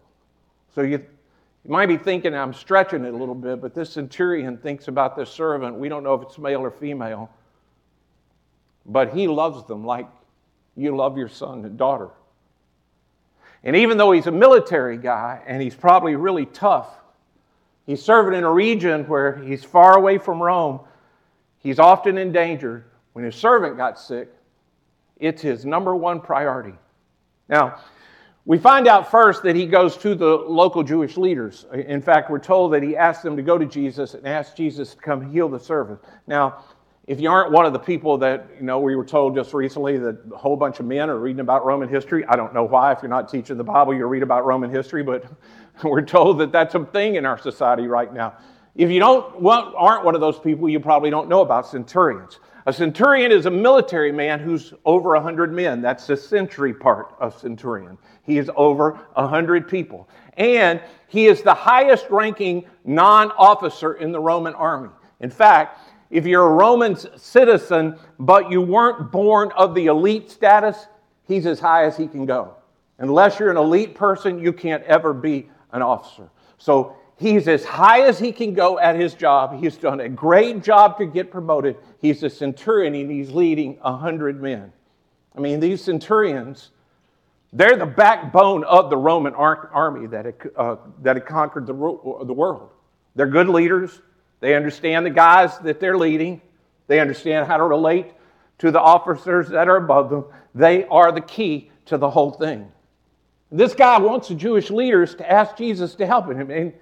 So 0.75 0.81
you, 0.81 1.05
you 1.65 1.71
might 1.71 1.87
be 1.87 1.99
thinking 1.99 2.35
I'm 2.35 2.55
stretching 2.55 3.05
it 3.05 3.13
a 3.13 3.17
little 3.17 3.35
bit, 3.35 3.61
but 3.61 3.75
this 3.75 3.91
centurion 3.91 4.57
thinks 4.57 4.89
about 4.89 5.17
this 5.17 5.29
servant. 5.29 5.77
We 5.77 5.91
don't 5.91 6.03
know 6.03 6.15
if 6.15 6.23
it's 6.23 6.39
male 6.39 6.61
or 6.61 6.71
female, 6.71 7.31
but 8.87 9.15
he 9.15 9.29
loves 9.29 9.67
them 9.67 9.85
like 9.85 10.07
you 10.77 10.95
love 10.95 11.19
your 11.19 11.29
son 11.29 11.65
and 11.65 11.77
daughter. 11.77 12.11
And 13.65 13.75
even 13.77 13.99
though 13.99 14.13
he's 14.13 14.27
a 14.27 14.33
military 14.33 14.97
guy 14.97 15.43
and 15.47 15.61
he's 15.61 15.75
probably 15.75 16.15
really 16.15 16.47
tough, 16.47 16.89
he's 17.87 18.03
serving 18.03 18.39
in 18.39 18.45
a 18.45 18.53
region 18.53 19.09
where 19.09 19.37
he's 19.37 19.65
far 19.65 19.97
away 19.97 20.19
from 20.19 20.43
Rome. 20.43 20.81
He's 21.59 21.79
often 21.79 22.19
in 22.19 22.31
danger. 22.31 22.87
When 23.13 23.25
his 23.25 23.35
servant 23.35 23.77
got 23.77 23.99
sick, 23.99 24.29
it's 25.17 25.43
his 25.43 25.65
number 25.65 25.97
one 25.97 26.21
priority. 26.21 26.75
Now, 27.49 27.81
we 28.45 28.59
find 28.59 28.87
out 28.87 29.11
first 29.11 29.43
that 29.43 29.57
he 29.57 29.67
goes 29.67 29.97
to 29.99 30.15
the 30.15 30.27
local 30.27 30.85
Jewish 30.85 31.17
leaders. 31.17 31.67
In 31.73 32.01
fact, 32.01 32.31
we're 32.31 32.39
told 32.39 32.73
that 32.75 32.83
he 32.83 32.97
asked 32.97 33.25
them 33.25 33.37
to 33.37 33.43
go 33.43 33.59
to 33.59 33.67
Jesus 33.67 34.15
and 34.15 34.27
ask 34.27 34.55
Jesus 34.55 34.95
to 34.95 34.97
come 34.97 35.33
heal 35.33 35.49
the 35.49 35.59
servant. 35.59 35.99
Now, 36.29 36.63
if 37.07 37.21
you 37.21 37.31
aren't 37.31 37.53
one 37.53 37.65
of 37.65 37.73
the 37.73 37.79
people 37.79 38.19
that, 38.19 38.49
you 38.59 38.65
know, 38.65 38.81
we 38.81 38.97
were 38.97 39.05
told 39.05 39.37
just 39.37 39.55
recently 39.55 39.97
that 39.99 40.19
a 40.33 40.37
whole 40.37 40.57
bunch 40.57 40.81
of 40.81 40.87
men 40.87 41.09
are 41.09 41.19
reading 41.19 41.41
about 41.41 41.65
Roman 41.65 41.89
history, 41.89 42.25
I 42.27 42.35
don't 42.35 42.53
know 42.53 42.65
why. 42.65 42.93
If 42.93 42.99
you're 43.01 43.09
not 43.09 43.29
teaching 43.29 43.57
the 43.57 43.65
Bible, 43.65 43.95
you 43.95 44.05
read 44.07 44.25
about 44.25 44.45
Roman 44.45 44.71
history, 44.71 45.05
but 45.05 45.25
we're 45.85 46.03
told 46.03 46.39
that 46.39 46.51
that's 46.51 46.75
a 46.75 46.85
thing 46.85 47.15
in 47.15 47.25
our 47.25 47.39
society 47.39 47.87
right 47.87 48.13
now. 48.13 48.35
If 48.75 48.91
you 48.91 48.99
don't, 48.99 49.41
well, 49.41 49.73
aren't 49.77 50.05
one 50.05 50.17
of 50.17 50.21
those 50.21 50.39
people, 50.39 50.69
you 50.69 50.81
probably 50.81 51.11
don't 51.11 51.29
know 51.29 51.43
about 51.43 51.67
centurions. 51.69 52.41
A 52.67 52.73
centurion 52.73 53.31
is 53.31 53.47
a 53.47 53.51
military 53.51 54.11
man 54.11 54.41
who's 54.41 54.75
over 54.85 55.11
100 55.11 55.53
men. 55.53 55.81
That's 55.81 56.09
the 56.09 56.17
century 56.17 56.75
part 56.75 57.15
of 57.21 57.39
centurion. 57.39 57.97
He 58.25 58.39
is 58.39 58.51
over 58.57 58.99
100 59.15 59.69
people. 59.69 60.09
And 60.37 60.83
he 61.07 61.27
is 61.27 61.43
the 61.43 61.55
highest 61.55 62.11
ranking 62.11 62.67
non 62.85 63.31
officer 63.39 63.95
in 63.95 64.11
the 64.11 64.19
Roman 64.19 64.55
army. 64.55 64.91
In 65.21 65.31
fact, 65.31 65.79
if 66.11 66.27
you're 66.27 66.47
a 66.47 66.55
Roman 66.55 66.97
citizen, 67.19 67.99
but 68.19 68.51
you 68.51 68.61
weren't 68.61 69.11
born 69.11 69.51
of 69.57 69.75
the 69.75 69.87
elite 69.87 70.31
status, 70.31 70.87
he's 71.27 71.47
as 71.47 71.59
high 71.61 71.85
as 71.85 71.97
he 71.97 72.07
can 72.07 72.27
go. 72.27 72.55
Unless 72.99 73.39
you're 73.39 73.51
an 73.51 73.57
elite 73.57 73.95
person, 73.95 74.39
you 74.39 74.53
can't 74.53 74.83
ever 74.85 75.13
be 75.13 75.49
an 75.73 75.83
officer. 75.83 76.29
So 76.59 76.97
he's 77.17 77.49
as 77.49 77.65
high 77.65 78.03
as 78.03 78.19
he 78.19 78.33
can 78.33 78.55
go 78.55 78.79
at 78.79 78.97
his 78.97 79.15
job. 79.15 79.61
He's 79.61 79.77
done 79.77 80.01
a 80.01 80.09
great 80.09 80.63
job 80.63 80.97
to 80.99 81.07
get 81.07 81.31
promoted. 81.31 81.77
He's 82.01 82.23
a 82.23 82.31
centurion 82.31 82.95
and 82.95 83.11
he's 83.11 83.31
leading 83.31 83.79
a 83.83 83.97
hundred 83.97 84.41
men. 84.41 84.73
I 85.37 85.41
mean, 85.41 85.61
these 85.61 85.83
centurions, 85.83 86.71
they're 87.53 87.77
the 87.77 87.85
backbone 87.85 88.65
of 88.65 88.89
the 88.89 88.97
Roman 88.97 89.35
army 89.35 90.07
that 90.07 90.25
had, 90.25 90.35
uh, 90.57 90.77
that 91.03 91.17
had 91.17 91.27
conquered 91.27 91.67
the, 91.67 91.75
the 91.75 92.33
world. 92.33 92.71
They're 93.15 93.27
good 93.27 93.49
leaders. 93.49 94.01
They 94.47 94.55
understand 94.55 95.05
the 95.05 95.11
guys 95.11 95.59
that 95.59 95.81
they're 95.81 95.99
leading. 95.99 96.41
They 96.87 97.01
understand 97.01 97.49
how 97.49 97.57
to 97.57 97.65
relate 97.65 98.13
to 98.59 98.71
the 98.71 98.81
officers 98.81 99.49
that 99.49 99.67
are 99.67 99.77
above 99.77 100.09
them. 100.09 100.27
They 100.55 100.85
are 100.85 101.11
the 101.11 101.21
key 101.21 101.73
to 101.87 101.99
the 101.99 102.09
whole 102.09 102.31
thing. 102.31 102.71
This 103.51 103.75
guy 103.75 103.99
wants 103.99 104.29
the 104.29 104.37
Jewish 104.37 104.71
leaders 104.71 105.17
to 105.17 105.29
ask 105.29 105.57
Jesus 105.57 105.97
to 105.97 106.07
help 106.07 106.31
him. 106.31 106.53
And 106.53 106.73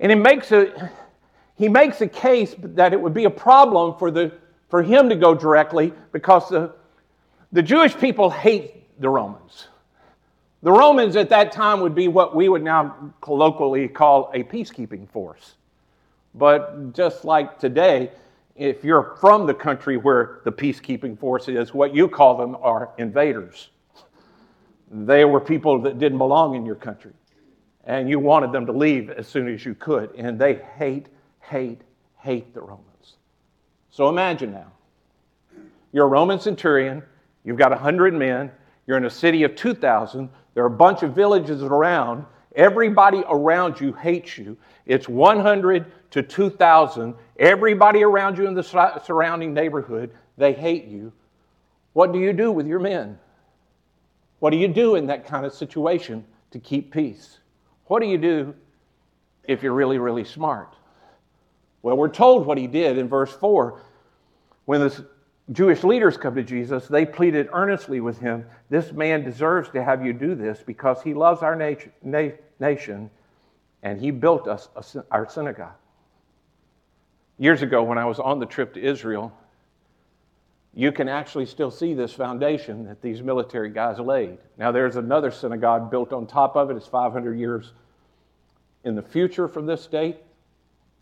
and 0.00 0.12
it 0.12 0.16
makes 0.16 0.52
a, 0.52 0.90
he 1.56 1.70
makes 1.70 2.02
a 2.02 2.06
case 2.06 2.54
that 2.58 2.92
it 2.92 3.00
would 3.00 3.14
be 3.14 3.24
a 3.24 3.30
problem 3.30 3.98
for, 3.98 4.10
the, 4.10 4.30
for 4.68 4.82
him 4.82 5.08
to 5.08 5.16
go 5.16 5.34
directly 5.34 5.94
because 6.12 6.50
the, 6.50 6.74
the 7.52 7.62
Jewish 7.62 7.96
people 7.96 8.28
hate 8.28 9.00
the 9.00 9.08
Romans. 9.08 9.68
The 10.62 10.72
Romans 10.72 11.16
at 11.16 11.30
that 11.30 11.52
time 11.52 11.80
would 11.80 11.94
be 11.94 12.08
what 12.08 12.36
we 12.36 12.50
would 12.50 12.62
now 12.62 13.14
colloquially 13.22 13.88
call 13.88 14.30
a 14.34 14.42
peacekeeping 14.42 15.08
force. 15.10 15.54
But 16.34 16.92
just 16.92 17.24
like 17.24 17.58
today, 17.58 18.10
if 18.56 18.84
you're 18.84 19.16
from 19.20 19.46
the 19.46 19.54
country 19.54 19.96
where 19.96 20.40
the 20.44 20.52
peacekeeping 20.52 21.18
force 21.18 21.48
is, 21.48 21.74
what 21.74 21.94
you 21.94 22.08
call 22.08 22.36
them 22.36 22.56
are 22.60 22.90
invaders. 22.98 23.70
They 24.90 25.24
were 25.24 25.40
people 25.40 25.80
that 25.82 25.98
didn't 25.98 26.18
belong 26.18 26.54
in 26.54 26.66
your 26.66 26.74
country 26.74 27.12
and 27.84 28.08
you 28.08 28.18
wanted 28.18 28.52
them 28.52 28.66
to 28.66 28.72
leave 28.72 29.10
as 29.10 29.26
soon 29.26 29.52
as 29.52 29.64
you 29.64 29.74
could. 29.74 30.14
And 30.16 30.38
they 30.38 30.54
hate, 30.76 31.08
hate, 31.40 31.80
hate 32.18 32.52
the 32.54 32.60
Romans. 32.60 33.16
So 33.90 34.08
imagine 34.08 34.52
now 34.52 34.70
you're 35.92 36.04
a 36.04 36.08
Roman 36.08 36.38
centurion, 36.38 37.02
you've 37.42 37.56
got 37.56 37.72
100 37.72 38.14
men, 38.14 38.52
you're 38.86 38.96
in 38.96 39.06
a 39.06 39.10
city 39.10 39.42
of 39.42 39.56
2,000, 39.56 40.28
there 40.54 40.62
are 40.62 40.68
a 40.68 40.70
bunch 40.70 41.02
of 41.02 41.14
villages 41.14 41.62
around. 41.62 42.24
Everybody 42.56 43.22
around 43.28 43.80
you 43.80 43.92
hates 43.92 44.36
you. 44.36 44.56
It's 44.86 45.08
100 45.08 46.10
to 46.10 46.22
2,000. 46.22 47.14
Everybody 47.38 48.02
around 48.02 48.38
you 48.38 48.46
in 48.46 48.54
the 48.54 49.00
surrounding 49.04 49.54
neighborhood, 49.54 50.10
they 50.36 50.52
hate 50.52 50.86
you. 50.86 51.12
What 51.92 52.12
do 52.12 52.18
you 52.18 52.32
do 52.32 52.50
with 52.50 52.66
your 52.66 52.80
men? 52.80 53.18
What 54.40 54.50
do 54.50 54.56
you 54.56 54.68
do 54.68 54.96
in 54.96 55.06
that 55.06 55.26
kind 55.26 55.44
of 55.46 55.52
situation 55.52 56.24
to 56.50 56.58
keep 56.58 56.92
peace? 56.92 57.38
What 57.86 58.00
do 58.00 58.08
you 58.08 58.18
do 58.18 58.54
if 59.44 59.62
you're 59.62 59.74
really, 59.74 59.98
really 59.98 60.24
smart? 60.24 60.74
Well, 61.82 61.96
we're 61.96 62.08
told 62.08 62.46
what 62.46 62.58
he 62.58 62.66
did 62.66 62.98
in 62.98 63.08
verse 63.08 63.32
4. 63.32 63.80
When 64.64 64.80
the 64.80 65.06
Jewish 65.52 65.82
leaders 65.82 66.16
come 66.16 66.36
to 66.36 66.44
Jesus, 66.44 66.86
they 66.86 67.04
pleaded 67.04 67.48
earnestly 67.52 68.00
with 68.00 68.18
him, 68.20 68.46
This 68.68 68.92
man 68.92 69.24
deserves 69.24 69.68
to 69.70 69.82
have 69.82 70.04
you 70.04 70.12
do 70.12 70.34
this 70.34 70.62
because 70.64 71.02
he 71.02 71.12
loves 71.12 71.42
our 71.42 71.56
nation 71.56 73.10
and 73.82 74.00
he 74.00 74.10
built 74.10 74.46
us 74.46 74.68
our 75.10 75.28
synagogue. 75.28 75.72
Years 77.38 77.62
ago, 77.62 77.82
when 77.82 77.98
I 77.98 78.04
was 78.04 78.20
on 78.20 78.38
the 78.38 78.46
trip 78.46 78.74
to 78.74 78.80
Israel, 78.80 79.32
you 80.72 80.92
can 80.92 81.08
actually 81.08 81.46
still 81.46 81.70
see 81.72 81.94
this 81.94 82.12
foundation 82.12 82.84
that 82.84 83.02
these 83.02 83.22
military 83.22 83.70
guys 83.70 83.98
laid. 83.98 84.38
Now, 84.56 84.70
there's 84.70 84.94
another 84.94 85.32
synagogue 85.32 85.90
built 85.90 86.12
on 86.12 86.28
top 86.28 86.54
of 86.54 86.70
it. 86.70 86.76
It's 86.76 86.86
500 86.86 87.36
years 87.36 87.72
in 88.84 88.94
the 88.94 89.02
future 89.02 89.48
from 89.48 89.66
this 89.66 89.88
date, 89.88 90.18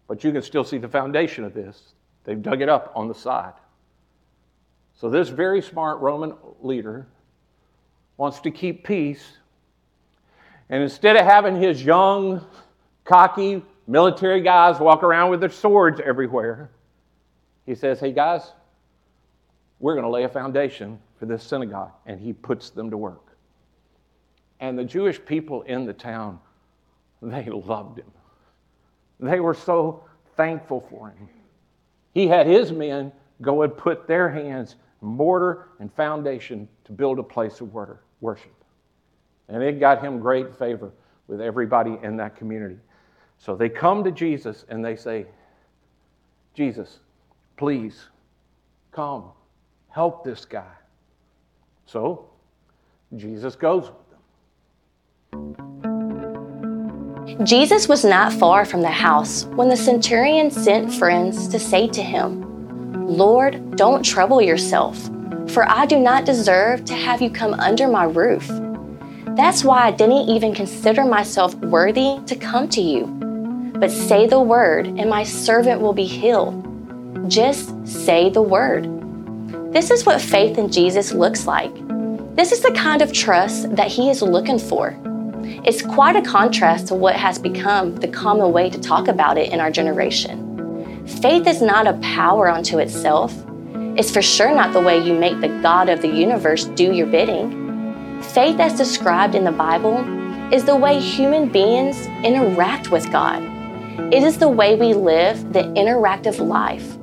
but 0.06 0.24
you 0.24 0.32
can 0.32 0.40
still 0.40 0.64
see 0.64 0.78
the 0.78 0.88
foundation 0.88 1.44
of 1.44 1.52
this. 1.52 1.92
They've 2.24 2.40
dug 2.40 2.62
it 2.62 2.70
up 2.70 2.92
on 2.94 3.08
the 3.08 3.14
side. 3.14 3.52
So, 5.00 5.08
this 5.08 5.28
very 5.28 5.62
smart 5.62 6.00
Roman 6.00 6.34
leader 6.60 7.06
wants 8.16 8.40
to 8.40 8.50
keep 8.50 8.84
peace. 8.84 9.24
And 10.70 10.82
instead 10.82 11.16
of 11.16 11.24
having 11.24 11.60
his 11.60 11.84
young, 11.84 12.44
cocky 13.04 13.62
military 13.86 14.40
guys 14.40 14.80
walk 14.80 15.04
around 15.04 15.30
with 15.30 15.40
their 15.40 15.50
swords 15.50 16.00
everywhere, 16.04 16.70
he 17.64 17.74
says, 17.76 18.00
Hey, 18.00 18.12
guys, 18.12 18.52
We're 19.78 19.94
going 19.94 20.04
to 20.04 20.10
lay 20.10 20.24
a 20.24 20.28
foundation 20.28 20.98
for 21.18 21.26
this 21.26 21.44
synagogue. 21.44 21.92
And 22.06 22.20
he 22.20 22.32
puts 22.32 22.70
them 22.70 22.90
to 22.90 22.96
work. 22.96 23.36
And 24.58 24.76
the 24.76 24.84
Jewish 24.84 25.24
people 25.24 25.62
in 25.62 25.84
the 25.86 25.92
town, 25.92 26.40
they 27.22 27.44
loved 27.44 27.98
him. 27.98 28.10
They 29.20 29.38
were 29.38 29.54
so 29.54 30.04
thankful 30.36 30.84
for 30.90 31.10
him. 31.10 31.28
He 32.12 32.26
had 32.26 32.48
his 32.48 32.72
men 32.72 33.12
go 33.40 33.62
and 33.62 33.76
put 33.76 34.08
their 34.08 34.28
hands 34.28 34.74
mortar 35.00 35.68
and 35.78 35.92
foundation 35.92 36.68
to 36.84 36.92
build 36.92 37.18
a 37.18 37.22
place 37.22 37.60
of 37.60 37.72
worship. 38.20 38.52
And 39.48 39.62
it 39.62 39.80
got 39.80 40.02
him 40.02 40.18
great 40.18 40.58
favor 40.58 40.90
with 41.26 41.40
everybody 41.40 41.98
in 42.02 42.16
that 42.16 42.36
community. 42.36 42.78
So 43.38 43.54
they 43.54 43.68
come 43.68 44.02
to 44.04 44.10
Jesus 44.10 44.64
and 44.68 44.84
they 44.84 44.96
say, 44.96 45.26
Jesus, 46.54 46.98
please 47.56 48.06
come, 48.92 49.30
help 49.90 50.24
this 50.24 50.44
guy. 50.44 50.72
So 51.86 52.28
Jesus 53.16 53.54
goes 53.56 53.84
with 53.84 53.94
them. 53.94 55.54
Jesus 57.44 57.88
was 57.88 58.04
not 58.04 58.32
far 58.32 58.64
from 58.64 58.82
the 58.82 58.88
house 58.88 59.44
when 59.44 59.68
the 59.68 59.76
centurion 59.76 60.50
sent 60.50 60.92
friends 60.92 61.46
to 61.48 61.58
say 61.58 61.86
to 61.88 62.02
him, 62.02 62.47
Lord, 63.08 63.74
don't 63.74 64.04
trouble 64.04 64.42
yourself, 64.42 65.02
for 65.48 65.66
I 65.66 65.86
do 65.86 65.98
not 65.98 66.26
deserve 66.26 66.84
to 66.84 66.92
have 66.92 67.22
you 67.22 67.30
come 67.30 67.54
under 67.54 67.88
my 67.88 68.04
roof. 68.04 68.46
That's 69.28 69.64
why 69.64 69.86
I 69.86 69.92
didn't 69.92 70.28
even 70.28 70.54
consider 70.54 71.06
myself 71.06 71.54
worthy 71.54 72.20
to 72.26 72.36
come 72.36 72.68
to 72.68 72.82
you. 72.82 73.06
But 73.78 73.90
say 73.90 74.26
the 74.26 74.42
word, 74.42 74.88
and 74.88 75.08
my 75.08 75.22
servant 75.22 75.80
will 75.80 75.94
be 75.94 76.04
healed. 76.04 77.30
Just 77.30 77.88
say 77.88 78.28
the 78.28 78.42
word. 78.42 78.84
This 79.72 79.90
is 79.90 80.04
what 80.04 80.20
faith 80.20 80.58
in 80.58 80.70
Jesus 80.70 81.10
looks 81.10 81.46
like. 81.46 81.74
This 82.36 82.52
is 82.52 82.60
the 82.60 82.72
kind 82.72 83.00
of 83.00 83.10
trust 83.10 83.74
that 83.74 83.88
he 83.88 84.10
is 84.10 84.20
looking 84.20 84.58
for. 84.58 84.94
It's 85.64 85.80
quite 85.80 86.16
a 86.16 86.20
contrast 86.20 86.88
to 86.88 86.94
what 86.94 87.16
has 87.16 87.38
become 87.38 87.96
the 87.96 88.08
common 88.08 88.52
way 88.52 88.68
to 88.68 88.78
talk 88.78 89.08
about 89.08 89.38
it 89.38 89.50
in 89.50 89.60
our 89.60 89.70
generation. 89.70 90.47
Faith 91.08 91.48
is 91.48 91.60
not 91.60 91.88
a 91.88 91.94
power 91.94 92.48
unto 92.48 92.78
itself. 92.78 93.34
It's 93.96 94.10
for 94.10 94.22
sure 94.22 94.54
not 94.54 94.72
the 94.72 94.80
way 94.80 95.04
you 95.04 95.14
make 95.14 95.40
the 95.40 95.48
God 95.62 95.88
of 95.88 96.00
the 96.00 96.06
universe 96.06 96.66
do 96.66 96.92
your 96.92 97.06
bidding. 97.06 98.22
Faith, 98.22 98.60
as 98.60 98.78
described 98.78 99.34
in 99.34 99.42
the 99.42 99.50
Bible, 99.50 99.96
is 100.52 100.64
the 100.64 100.76
way 100.76 101.00
human 101.00 101.48
beings 101.48 102.06
interact 102.22 102.92
with 102.92 103.10
God. 103.10 103.42
It 104.12 104.22
is 104.22 104.38
the 104.38 104.48
way 104.48 104.76
we 104.76 104.94
live 104.94 105.52
the 105.52 105.62
interactive 105.62 106.46
life. 106.46 106.96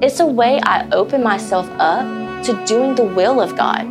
It's 0.00 0.18
the 0.18 0.26
way 0.26 0.60
I 0.62 0.88
open 0.90 1.24
myself 1.24 1.66
up 1.78 2.44
to 2.44 2.64
doing 2.66 2.94
the 2.94 3.04
will 3.04 3.40
of 3.40 3.56
God. 3.56 3.84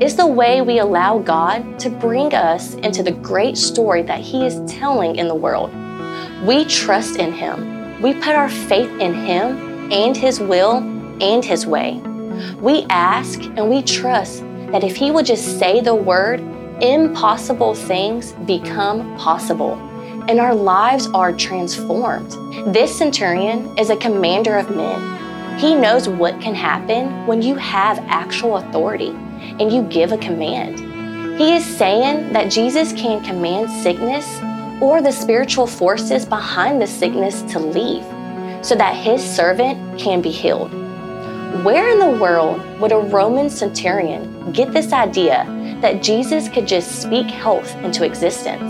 It's 0.00 0.14
the 0.14 0.26
way 0.26 0.62
we 0.62 0.78
allow 0.78 1.18
God 1.18 1.78
to 1.80 1.90
bring 1.90 2.34
us 2.34 2.74
into 2.76 3.02
the 3.02 3.12
great 3.12 3.58
story 3.58 4.02
that 4.04 4.20
He 4.20 4.46
is 4.46 4.60
telling 4.72 5.16
in 5.16 5.28
the 5.28 5.34
world. 5.34 5.70
We 6.46 6.64
trust 6.64 7.16
in 7.16 7.32
Him 7.32 7.75
we 8.00 8.14
put 8.14 8.34
our 8.34 8.48
faith 8.48 8.90
in 9.00 9.14
Him 9.14 9.92
and 9.92 10.16
His 10.16 10.40
will 10.40 10.76
and 11.20 11.44
His 11.44 11.66
way. 11.66 12.00
We 12.60 12.84
ask 12.90 13.40
and 13.42 13.70
we 13.70 13.82
trust 13.82 14.42
that 14.72 14.84
if 14.84 14.96
He 14.96 15.10
will 15.10 15.22
just 15.22 15.58
say 15.58 15.80
the 15.80 15.94
word, 15.94 16.40
impossible 16.82 17.74
things 17.74 18.32
become 18.46 19.16
possible 19.16 19.74
and 20.28 20.40
our 20.40 20.54
lives 20.54 21.06
are 21.08 21.32
transformed. 21.32 22.30
This 22.74 22.96
centurion 22.96 23.78
is 23.78 23.90
a 23.90 23.96
commander 23.96 24.56
of 24.56 24.74
men. 24.74 25.58
He 25.58 25.74
knows 25.74 26.08
what 26.08 26.40
can 26.40 26.54
happen 26.54 27.26
when 27.26 27.40
you 27.40 27.54
have 27.54 27.98
actual 28.08 28.58
authority 28.58 29.10
and 29.10 29.72
you 29.72 29.82
give 29.84 30.12
a 30.12 30.18
command. 30.18 30.80
He 31.38 31.54
is 31.54 31.64
saying 31.64 32.32
that 32.32 32.50
Jesus 32.50 32.92
can 32.92 33.22
command 33.22 33.70
sickness 33.82 34.26
or 34.80 35.00
the 35.00 35.12
spiritual 35.12 35.66
forces 35.66 36.24
behind 36.24 36.80
the 36.80 36.86
sickness 36.86 37.42
to 37.52 37.58
leave 37.58 38.04
so 38.64 38.74
that 38.74 38.96
his 38.96 39.22
servant 39.22 39.98
can 39.98 40.20
be 40.20 40.30
healed. 40.30 40.72
Where 41.64 41.88
in 41.90 41.98
the 41.98 42.20
world 42.20 42.60
would 42.80 42.92
a 42.92 42.98
Roman 42.98 43.48
centurion 43.48 44.52
get 44.52 44.72
this 44.72 44.92
idea 44.92 45.44
that 45.80 46.02
Jesus 46.02 46.48
could 46.48 46.66
just 46.66 47.00
speak 47.02 47.26
health 47.26 47.74
into 47.76 48.04
existence? 48.04 48.62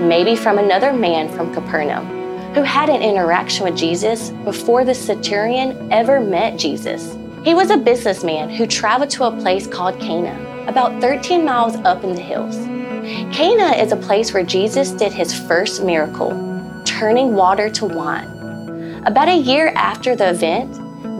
Maybe 0.00 0.36
from 0.36 0.58
another 0.58 0.92
man 0.92 1.28
from 1.34 1.54
Capernaum 1.54 2.06
who 2.54 2.62
had 2.62 2.88
an 2.88 3.02
interaction 3.02 3.64
with 3.64 3.76
Jesus 3.76 4.30
before 4.44 4.84
the 4.84 4.94
centurion 4.94 5.92
ever 5.92 6.20
met 6.20 6.58
Jesus. 6.58 7.16
He 7.44 7.54
was 7.54 7.70
a 7.70 7.76
businessman 7.76 8.50
who 8.50 8.66
traveled 8.66 9.10
to 9.10 9.24
a 9.24 9.40
place 9.40 9.66
called 9.66 10.00
Cana, 10.00 10.66
about 10.66 11.00
13 11.00 11.44
miles 11.44 11.76
up 11.76 12.04
in 12.04 12.14
the 12.14 12.20
hills. 12.20 12.56
Cana 13.32 13.76
is 13.82 13.90
a 13.92 13.96
place 13.96 14.34
where 14.34 14.44
Jesus 14.44 14.90
did 14.90 15.12
his 15.12 15.32
first 15.32 15.82
miracle, 15.82 16.30
turning 16.84 17.34
water 17.34 17.70
to 17.70 17.86
wine. 17.86 19.02
About 19.06 19.28
a 19.28 19.36
year 19.36 19.72
after 19.74 20.14
the 20.14 20.28
event, 20.28 20.76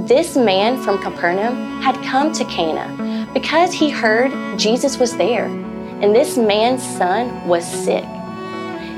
this 0.06 0.36
man 0.36 0.76
from 0.82 1.02
Capernaum 1.02 1.80
had 1.80 1.96
come 2.04 2.30
to 2.32 2.44
Cana 2.44 3.30
because 3.32 3.72
he 3.72 3.88
heard 3.88 4.58
Jesus 4.58 4.98
was 4.98 5.16
there, 5.16 5.46
and 5.46 6.14
this 6.14 6.36
man's 6.36 6.82
son 6.82 7.48
was 7.48 7.64
sick. 7.66 8.04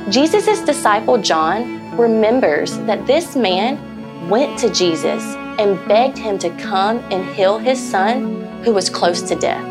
Jesus' 0.09 0.61
disciple 0.63 1.17
John 1.17 1.97
remembers 1.97 2.77
that 2.79 3.07
this 3.07 3.37
man 3.37 4.29
went 4.29 4.59
to 4.59 4.73
Jesus 4.73 5.23
and 5.61 5.79
begged 5.87 6.19
him 6.19 6.39
to 6.41 6.51
come 6.57 6.99
and 7.13 7.37
heal 7.37 7.59
his 7.59 7.79
son 7.79 8.43
who 8.65 8.75
was 8.75 8.91
close 8.91 9.23
to 9.23 9.37
death. 9.37 9.65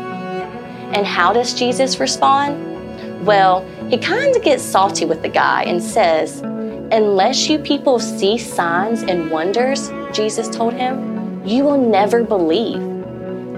And 0.94 1.06
how 1.06 1.34
does 1.34 1.52
Jesus 1.52 2.00
respond? 2.00 2.69
Well, 3.22 3.66
he 3.88 3.98
kind 3.98 4.34
of 4.34 4.42
gets 4.42 4.62
salty 4.62 5.04
with 5.04 5.22
the 5.22 5.28
guy 5.28 5.64
and 5.64 5.82
says, 5.82 6.40
Unless 6.92 7.48
you 7.48 7.58
people 7.58 7.98
see 7.98 8.38
signs 8.38 9.02
and 9.02 9.30
wonders, 9.30 9.90
Jesus 10.12 10.48
told 10.48 10.74
him, 10.74 11.10
you 11.44 11.64
will 11.64 11.80
never 11.80 12.22
believe. 12.22 12.80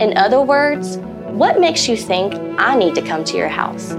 In 0.01 0.16
other 0.16 0.40
words, 0.40 0.98
what 1.29 1.59
makes 1.59 1.88
you 1.88 1.96
think 1.96 2.35
I 2.59 2.77
need 2.77 2.94
to 2.94 3.03
come 3.03 3.25
to 3.25 3.37
your 3.37 3.48
house? 3.48 3.96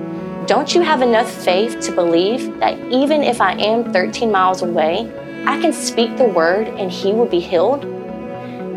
Don't 0.47 0.73
you 0.75 0.81
have 0.81 1.01
enough 1.01 1.29
faith 1.29 1.79
to 1.81 1.91
believe 1.91 2.59
that 2.59 2.77
even 2.91 3.23
if 3.23 3.41
I 3.41 3.53
am 3.53 3.91
13 3.91 4.31
miles 4.31 4.61
away, 4.61 5.11
I 5.45 5.59
can 5.59 5.73
speak 5.73 6.17
the 6.17 6.25
word 6.25 6.67
and 6.67 6.91
he 6.91 7.11
will 7.11 7.25
be 7.25 7.39
healed? 7.39 7.85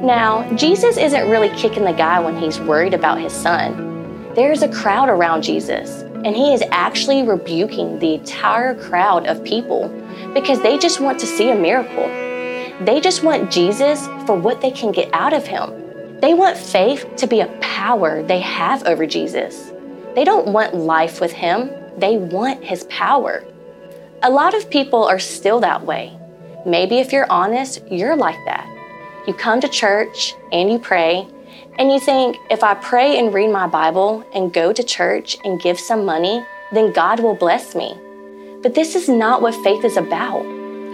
Now, 0.02 0.48
Jesus 0.54 0.96
isn't 0.96 1.30
really 1.30 1.50
kicking 1.50 1.84
the 1.84 1.92
guy 1.92 2.18
when 2.20 2.36
he's 2.36 2.60
worried 2.60 2.94
about 2.94 3.20
his 3.20 3.32
son. 3.32 4.32
There's 4.34 4.62
a 4.62 4.68
crowd 4.68 5.08
around 5.08 5.42
Jesus, 5.42 6.04
and 6.24 6.34
he 6.34 6.54
is 6.54 6.62
actually 6.70 7.22
rebuking 7.22 7.98
the 7.98 8.14
entire 8.14 8.74
crowd 8.74 9.26
of 9.26 9.44
people 9.44 9.88
because 10.34 10.60
they 10.62 10.78
just 10.78 11.00
want 11.00 11.18
to 11.20 11.26
see 11.26 11.50
a 11.50 11.54
miracle. 11.54 12.06
They 12.84 13.00
just 13.00 13.22
want 13.22 13.50
Jesus 13.50 14.06
for 14.26 14.36
what 14.36 14.60
they 14.60 14.70
can 14.70 14.92
get 14.92 15.12
out 15.12 15.32
of 15.32 15.46
him. 15.46 16.20
They 16.20 16.34
want 16.34 16.56
faith 16.56 17.06
to 17.16 17.26
be 17.26 17.40
a 17.40 17.58
power 17.60 18.22
they 18.22 18.40
have 18.40 18.86
over 18.86 19.06
Jesus. 19.06 19.72
They 20.14 20.24
don't 20.24 20.48
want 20.48 20.74
life 20.74 21.20
with 21.20 21.32
him, 21.32 21.70
they 21.98 22.16
want 22.16 22.64
his 22.64 22.84
power. 22.84 23.44
A 24.22 24.30
lot 24.30 24.54
of 24.54 24.70
people 24.70 25.04
are 25.04 25.18
still 25.18 25.60
that 25.60 25.84
way. 25.84 26.18
Maybe 26.64 26.98
if 26.98 27.12
you're 27.12 27.30
honest, 27.30 27.82
you're 27.90 28.16
like 28.16 28.42
that. 28.46 28.66
You 29.26 29.34
come 29.34 29.60
to 29.60 29.68
church 29.68 30.34
and 30.52 30.70
you 30.70 30.78
pray, 30.78 31.28
and 31.78 31.92
you 31.92 32.00
think, 32.00 32.38
if 32.50 32.64
I 32.64 32.74
pray 32.74 33.18
and 33.18 33.34
read 33.34 33.50
my 33.52 33.66
Bible 33.66 34.24
and 34.32 34.52
go 34.52 34.72
to 34.72 34.82
church 34.82 35.36
and 35.44 35.60
give 35.60 35.78
some 35.78 36.06
money, 36.06 36.42
then 36.72 36.90
God 36.92 37.20
will 37.20 37.34
bless 37.34 37.74
me. 37.74 37.94
But 38.62 38.74
this 38.74 38.94
is 38.94 39.10
not 39.10 39.42
what 39.42 39.54
faith 39.62 39.84
is 39.84 39.98
about. 39.98 40.42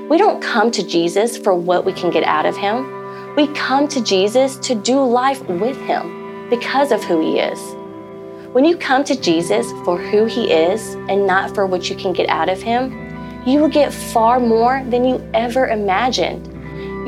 We 0.09 0.19
don't 0.19 0.43
come 0.43 0.73
to 0.73 0.87
Jesus 0.87 1.39
for 1.39 1.55
what 1.55 1.85
we 1.85 1.93
can 1.93 2.11
get 2.11 2.25
out 2.25 2.47
of 2.47 2.57
Him. 2.57 3.37
We 3.37 3.47
come 3.55 3.87
to 3.89 4.03
Jesus 4.03 4.57
to 4.57 4.75
do 4.75 5.01
life 5.01 5.41
with 5.49 5.77
Him 5.83 6.51
because 6.51 6.91
of 6.91 7.05
who 7.05 7.21
He 7.21 7.39
is. 7.39 7.61
When 8.53 8.65
you 8.65 8.77
come 8.77 9.05
to 9.05 9.19
Jesus 9.19 9.71
for 9.85 9.97
who 9.97 10.27
He 10.27 10.51
is 10.51 10.95
and 11.09 11.29
not 11.29 11.55
for 11.55 11.65
what 11.65 11.89
you 11.89 11.95
can 11.95 12.13
get 12.13 12.29
out 12.29 12.49
of 12.49 12.61
Him, 12.61 12.91
you 13.47 13.61
will 13.61 13.69
get 13.69 13.93
far 13.93 14.41
more 14.41 14.85
than 14.89 15.05
you 15.05 15.31
ever 15.33 15.69
imagined. 15.69 16.49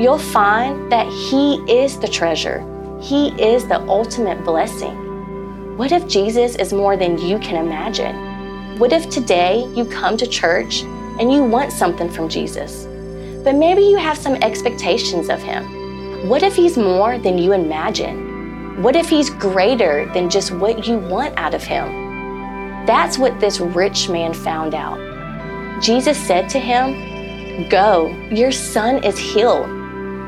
You'll 0.01 0.17
find 0.17 0.89
that 0.93 1.07
He 1.07 1.55
is 1.69 1.99
the 1.99 2.07
treasure 2.07 2.65
he 3.05 3.27
is 3.39 3.67
the 3.67 3.79
ultimate 3.81 4.43
blessing. 4.43 5.77
What 5.77 5.91
if 5.91 6.07
Jesus 6.07 6.55
is 6.55 6.73
more 6.73 6.97
than 6.97 7.19
you 7.19 7.37
can 7.37 7.63
imagine? 7.63 8.79
What 8.79 8.91
if 8.91 9.11
today 9.11 9.63
you 9.75 9.85
come 9.85 10.17
to 10.17 10.25
church 10.25 10.81
and 11.19 11.31
you 11.31 11.43
want 11.43 11.71
something 11.71 12.09
from 12.09 12.29
Jesus, 12.29 12.85
but 13.43 13.53
maybe 13.53 13.83
you 13.83 13.97
have 13.97 14.17
some 14.17 14.33
expectations 14.41 15.29
of 15.29 15.39
Him? 15.39 16.27
What 16.27 16.41
if 16.41 16.55
He's 16.55 16.79
more 16.79 17.19
than 17.19 17.37
you 17.37 17.51
imagine? 17.51 18.81
What 18.81 18.95
if 18.95 19.07
He's 19.07 19.29
greater 19.29 20.11
than 20.15 20.27
just 20.27 20.51
what 20.51 20.87
you 20.87 20.97
want 20.97 21.37
out 21.37 21.53
of 21.53 21.61
Him? 21.61 22.85
That's 22.87 23.19
what 23.19 23.39
this 23.39 23.59
rich 23.59 24.09
man 24.09 24.33
found 24.33 24.73
out. 24.73 24.99
Jesus 25.79 26.17
said 26.17 26.49
to 26.49 26.59
him, 26.59 27.69
Go, 27.69 28.07
your 28.31 28.51
son 28.51 29.03
is 29.03 29.19
healed. 29.19 29.69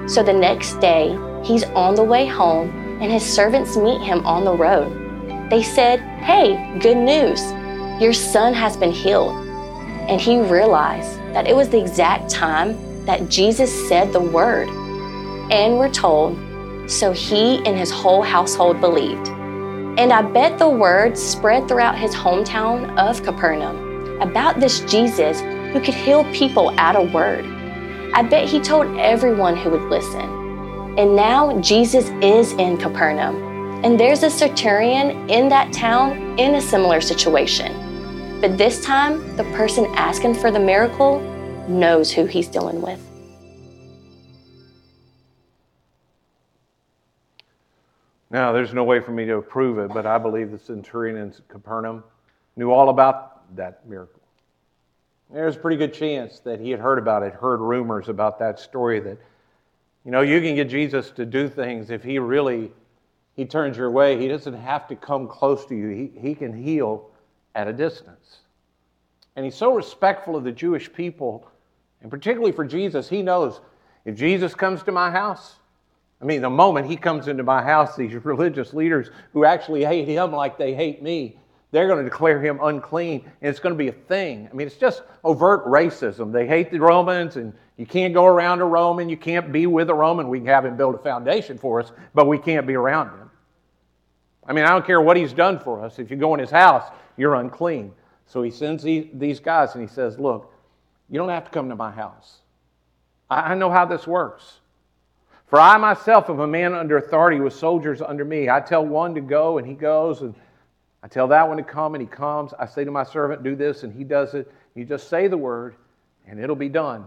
So 0.08 0.22
the 0.22 0.34
next 0.34 0.76
day, 0.76 1.18
He's 1.48 1.64
on 1.64 1.96
the 1.96 2.04
way 2.04 2.26
home 2.26 2.70
and 3.02 3.10
his 3.10 3.24
servants 3.24 3.78
meet 3.78 4.02
him 4.02 4.26
on 4.26 4.44
the 4.44 4.52
road. 4.52 5.50
They 5.50 5.64
said, 5.64 6.02
Hey, 6.20 6.78
good 6.80 6.98
news! 6.98 7.42
Your 8.02 8.12
son 8.12 8.54
has 8.54 8.76
been 8.76 8.92
healed. 8.92 9.34
And 10.10 10.20
he 10.20 10.42
realized 10.42 11.18
that 11.34 11.48
it 11.48 11.56
was 11.56 11.70
the 11.70 11.80
exact 11.80 12.30
time 12.30 13.06
that 13.06 13.30
Jesus 13.30 13.88
said 13.88 14.12
the 14.12 14.20
word. 14.20 14.68
And 15.50 15.78
we're 15.78 15.90
told, 15.90 16.38
so 16.92 17.14
he 17.14 17.66
and 17.66 17.78
his 17.78 17.92
whole 17.92 18.24
household 18.24 18.82
believed. 18.82 19.30
And 19.98 20.12
I 20.12 20.24
bet 20.24 20.60
the 20.60 20.68
word 20.68 21.18
spread 21.18 21.70
throughout 21.70 21.98
his 21.98 22.14
hometown 22.14 22.98
of 22.98 23.24
Capernaum 23.24 24.20
about 24.20 24.60
this 24.60 24.82
Jesus 24.82 25.40
who 25.72 25.80
could 25.80 25.94
heal 25.94 26.26
people 26.34 26.72
at 26.78 26.98
a 26.98 27.02
word. 27.02 27.46
I 28.14 28.22
bet 28.24 28.50
he 28.50 28.60
told 28.60 28.98
everyone 28.98 29.56
who 29.56 29.70
would 29.70 29.84
listen. 29.84 30.37
And 30.98 31.16
now 31.16 31.62
Jesus 31.62 32.10
is 32.24 32.54
in 32.54 32.76
Capernaum. 32.76 33.36
And 33.86 34.00
there's 34.00 34.24
a 34.24 34.32
centurion 34.32 35.30
in 35.30 35.48
that 35.50 35.72
town 35.72 36.40
in 36.40 36.56
a 36.56 36.62
similar 36.62 37.02
situation. 37.02 38.42
But 38.42 38.58
this 38.58 38.84
time, 38.84 39.38
the 39.38 39.44
person 39.56 39.86
asking 39.94 40.34
for 40.34 40.50
the 40.50 40.60
miracle 40.60 41.20
knows 41.70 42.12
who 42.12 42.26
he's 42.26 42.48
dealing 42.48 42.82
with. 42.82 43.00
Now, 48.32 48.52
there's 48.52 48.74
no 48.74 48.84
way 48.84 49.00
for 49.00 49.12
me 49.12 49.28
to 49.28 49.40
prove 49.44 49.78
it, 49.78 49.94
but 49.94 50.08
I 50.08 50.18
believe 50.18 50.50
the 50.50 50.58
centurion 50.58 51.16
in 51.18 51.32
Capernaum 51.48 52.04
knew 52.56 52.72
all 52.72 52.90
about 52.90 53.56
that 53.56 53.88
miracle. 53.88 54.22
There's 55.32 55.58
a 55.58 55.60
pretty 55.60 55.78
good 55.78 55.94
chance 55.94 56.40
that 56.40 56.60
he 56.60 56.72
had 56.72 56.80
heard 56.80 56.98
about 56.98 57.22
it, 57.22 57.34
heard 57.34 57.60
rumors 57.60 58.10
about 58.10 58.40
that 58.40 58.60
story 58.60 59.00
that, 59.02 59.20
you 60.06 60.12
know, 60.12 60.22
you 60.22 60.42
can 60.42 60.56
get 60.56 60.70
Jesus 60.70 61.12
to 61.12 61.26
do 61.26 61.50
things 61.50 61.90
if 61.90 62.04
he 62.04 62.20
really 62.20 62.72
he 63.36 63.46
turns 63.46 63.78
your 63.78 63.92
way. 63.92 64.20
He 64.20 64.28
doesn't 64.28 64.56
have 64.56 64.88
to 64.88 64.96
come 64.96 65.28
close 65.28 65.66
to 65.68 65.76
you. 65.76 65.90
He, 65.90 66.20
he 66.20 66.36
can 66.36 66.52
heal 66.52 67.12
at 67.54 67.68
a 67.68 67.74
distance. 67.74 68.40
And 69.36 69.46
he's 69.46 69.56
so 69.56 69.74
respectful 69.76 70.36
of 70.36 70.44
the 70.44 70.52
Jewish 70.52 70.92
people, 70.92 71.48
and 72.02 72.10
particularly 72.10 72.52
for 72.52 72.66
Jesus, 72.66 73.08
he 73.08 73.22
knows 73.22 73.62
if 74.06 74.16
Jesus 74.16 74.56
comes 74.56 74.82
to 74.84 74.92
my 74.92 75.12
house, 75.12 75.58
I 76.20 76.26
mean, 76.26 76.42
the 76.42 76.50
moment 76.50 76.88
he 76.88 76.98
comes 76.98 77.28
into 77.28 77.44
my 77.44 77.62
house, 77.62 77.96
these 77.96 78.14
religious 78.26 78.74
leaders 78.74 79.12
who 79.34 79.46
actually 79.46 79.86
hate 79.86 80.08
him 80.08 80.32
like 80.32 80.58
they 80.58 80.74
hate 80.74 81.04
me, 81.04 81.38
they're 81.72 81.88
going 81.88 82.04
to 82.04 82.10
declare 82.10 82.42
him 82.42 82.60
unclean, 82.62 83.30
and 83.42 83.50
it's 83.50 83.60
going 83.60 83.74
to 83.74 83.78
be 83.78 83.90
a 83.90 83.94
thing. 83.94 84.48
I 84.50 84.56
mean, 84.56 84.68
it's 84.68 84.78
just 84.78 85.04
overt 85.24 85.66
racism. 85.66 86.32
They 86.32 86.48
hate 86.48 86.72
the 86.72 86.80
Romans, 86.80 87.36
and 87.36 87.54
you 87.76 87.86
can't 87.86 88.14
go 88.14 88.26
around 88.26 88.62
a 88.62 88.66
Roman. 88.66 89.10
You 89.10 89.18
can't 89.18 89.52
be 89.52 89.68
with 89.68 89.90
a 89.90 89.94
Roman. 89.94 90.30
We 90.30 90.40
can 90.40 90.48
have 90.48 90.66
him 90.66 90.78
build 90.78 90.96
a 90.96 91.00
foundation 91.00 91.58
for 91.58 91.82
us, 91.82 91.92
but 92.14 92.28
we 92.28 92.38
can't 92.38 92.66
be 92.66 92.76
around 92.76 93.10
him. 93.10 93.30
I 94.48 94.54
mean, 94.54 94.64
I 94.64 94.70
don't 94.70 94.86
care 94.86 95.02
what 95.02 95.18
he's 95.18 95.34
done 95.34 95.60
for 95.60 95.84
us. 95.84 96.00
If 96.00 96.10
you 96.10 96.16
go 96.16 96.34
in 96.34 96.40
his 96.40 96.50
house, 96.50 96.90
you're 97.18 97.36
unclean. 97.36 97.92
So 98.28 98.44
he 98.44 98.52
sends 98.52 98.84
these 98.84 99.40
guys 99.40 99.74
and 99.74 99.82
he 99.88 99.94
says, 99.94 100.18
Look, 100.18 100.54
you 101.10 101.18
don't 101.18 101.30
have 101.30 101.46
to 101.46 101.52
come 101.52 101.70
to 101.70 101.76
my 101.76 101.92
house. 101.92 102.40
I 103.30 103.56
know 103.56 103.70
how 103.70 103.86
this 103.86 104.08
works. 104.08 104.60
For 105.48 105.60
I 105.60 105.78
myself 105.78 106.30
am 106.30 106.40
a 106.40 106.48
man 106.48 106.74
under 106.74 106.98
authority 106.98 107.40
with 107.40 107.54
soldiers 107.54 108.02
under 108.02 108.26
me. 108.26 108.50
I 108.50 108.60
tell 108.60 108.86
one 108.86 109.16
to 109.16 109.22
go, 109.22 109.58
and 109.58 109.68
he 109.68 109.74
goes, 109.74 110.22
and 110.22 110.36
I 111.08 111.10
tell 111.10 111.30
that 111.30 111.48
one 111.48 111.56
to 111.56 111.63
come, 111.63 111.96
and 111.96 112.02
he 112.02 112.08
comes. 112.08 112.54
I 112.60 112.65
say 112.65 112.84
to 112.84 112.91
my 112.91 113.06
servant, 113.06 113.41
Do 113.41 113.56
this, 113.56 113.84
and 113.84 113.93
he 113.93 114.04
does 114.04 114.34
it. 114.34 114.52
You 114.76 114.84
just 114.84 115.08
say 115.08 115.30
the 115.30 115.38
word, 115.38 115.78
and 116.28 116.38
it'll 116.38 116.54
be 116.54 116.67
done. 116.67 117.06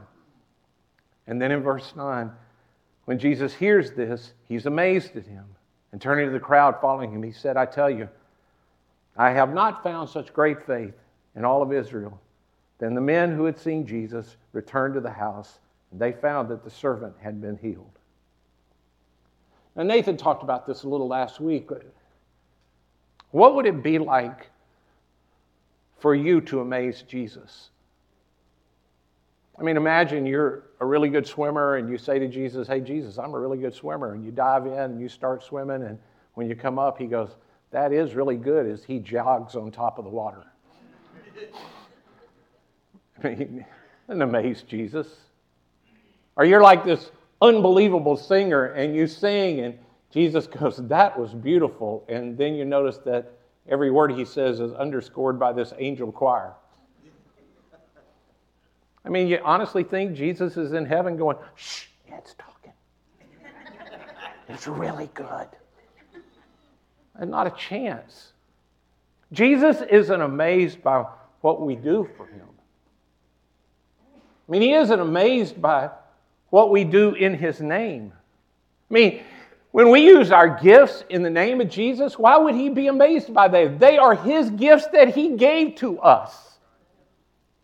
And 1.26 1.38
then 1.38 1.52
in 1.52 1.62
verse 1.62 1.92
9, 1.94 2.30
when 3.04 3.18
Jesus 3.18 3.52
hears 3.52 3.92
this, 3.92 4.32
he's 4.48 4.64
amazed 4.64 5.16
at 5.16 5.26
him. 5.26 5.44
And 5.92 6.00
turning 6.00 6.24
to 6.24 6.32
the 6.32 6.40
crowd 6.40 6.80
following 6.80 7.12
him, 7.12 7.22
he 7.22 7.30
said, 7.30 7.58
I 7.58 7.66
tell 7.66 7.90
you, 7.90 8.08
I 9.18 9.32
have 9.32 9.52
not 9.52 9.82
found 9.82 10.08
such 10.08 10.32
great 10.32 10.64
faith 10.64 10.94
in 11.36 11.44
all 11.44 11.60
of 11.60 11.70
Israel. 11.70 12.18
Then 12.78 12.94
the 12.94 13.02
men 13.02 13.36
who 13.36 13.44
had 13.44 13.58
seen 13.58 13.86
Jesus 13.86 14.36
returned 14.54 14.94
to 14.94 15.00
the 15.02 15.10
house, 15.10 15.58
and 15.90 16.00
they 16.00 16.12
found 16.12 16.48
that 16.48 16.64
the 16.64 16.70
servant 16.70 17.16
had 17.20 17.42
been 17.42 17.58
healed. 17.58 17.98
Now, 19.76 19.82
Nathan 19.82 20.16
talked 20.16 20.42
about 20.42 20.66
this 20.66 20.84
a 20.84 20.88
little 20.88 21.06
last 21.06 21.38
week. 21.38 21.68
What 23.30 23.54
would 23.54 23.66
it 23.66 23.82
be 23.82 23.98
like 23.98 24.50
for 25.98 26.14
you 26.14 26.40
to 26.42 26.60
amaze 26.60 27.02
Jesus? 27.02 27.70
I 29.58 29.62
mean, 29.62 29.76
imagine 29.76 30.24
you're 30.24 30.64
a 30.80 30.86
really 30.86 31.10
good 31.10 31.26
swimmer 31.26 31.76
and 31.76 31.90
you 31.90 31.98
say 31.98 32.18
to 32.18 32.26
Jesus, 32.26 32.66
Hey, 32.66 32.80
Jesus, 32.80 33.18
I'm 33.18 33.34
a 33.34 33.38
really 33.38 33.58
good 33.58 33.74
swimmer. 33.74 34.14
And 34.14 34.24
you 34.24 34.30
dive 34.30 34.66
in 34.66 34.72
and 34.72 35.00
you 35.00 35.08
start 35.08 35.42
swimming. 35.42 35.82
And 35.82 35.98
when 36.34 36.48
you 36.48 36.56
come 36.56 36.78
up, 36.78 36.98
he 36.98 37.06
goes, 37.06 37.30
That 37.70 37.92
is 37.92 38.14
really 38.14 38.36
good 38.36 38.66
as 38.66 38.82
he 38.82 38.98
jogs 38.98 39.54
on 39.56 39.70
top 39.70 39.98
of 39.98 40.04
the 40.04 40.10
water. 40.10 40.44
I 43.22 43.28
mean, 43.28 43.66
and 44.08 44.22
amaze 44.22 44.62
Jesus. 44.62 45.06
Or 46.36 46.44
you're 46.44 46.62
like 46.62 46.84
this 46.84 47.10
unbelievable 47.42 48.16
singer 48.16 48.66
and 48.66 48.94
you 48.94 49.06
sing 49.06 49.60
and 49.60 49.78
Jesus 50.12 50.46
goes, 50.46 50.77
That 50.88 51.18
was 51.18 51.35
beautiful. 51.35 52.05
And 52.09 52.37
then 52.37 52.55
you 52.55 52.64
notice 52.64 52.99
that 52.99 53.33
every 53.68 53.90
word 53.90 54.12
he 54.12 54.25
says 54.25 54.61
is 54.61 54.73
underscored 54.73 55.38
by 55.38 55.53
this 55.53 55.73
angel 55.79 56.11
choir. 56.11 56.53
I 59.05 59.09
mean, 59.09 59.29
you 59.29 59.38
honestly 59.42 59.83
think 59.83 60.14
Jesus 60.14 60.57
is 60.57 60.73
in 60.73 60.85
heaven 60.85 61.16
going, 61.16 61.37
Shh, 61.55 61.87
it's 62.09 62.35
talking. 62.35 62.73
It's 64.49 64.66
really 64.66 65.09
good. 65.14 65.46
And 67.14 67.31
not 67.31 67.46
a 67.46 67.51
chance. 67.51 68.33
Jesus 69.33 69.83
isn't 69.88 70.20
amazed 70.20 70.83
by 70.83 71.07
what 71.40 71.61
we 71.61 71.77
do 71.77 72.09
for 72.16 72.27
him. 72.27 72.49
I 74.49 74.53
mean, 74.53 74.62
he 74.62 74.73
isn't 74.73 74.99
amazed 74.99 75.62
by 75.62 75.90
what 76.51 76.70
we 76.70 76.83
do 76.83 77.14
in 77.14 77.35
his 77.35 77.61
name. 77.61 78.12
I 78.90 78.94
mean, 78.94 79.23
when 79.72 79.90
we 79.90 80.00
use 80.00 80.33
our 80.33 80.48
gifts 80.61 81.04
in 81.09 81.22
the 81.22 81.30
name 81.30 81.61
of 81.61 81.68
Jesus, 81.68 82.18
why 82.18 82.37
would 82.37 82.54
he 82.54 82.68
be 82.68 82.88
amazed 82.88 83.33
by 83.33 83.48
them? 83.48 83.78
They 83.78 83.98
are 83.98 84.14
his 84.14 84.50
gifts 84.50 84.88
that 84.88 85.14
he 85.14 85.37
gave 85.37 85.76
to 85.76 86.00
us. 86.00 86.59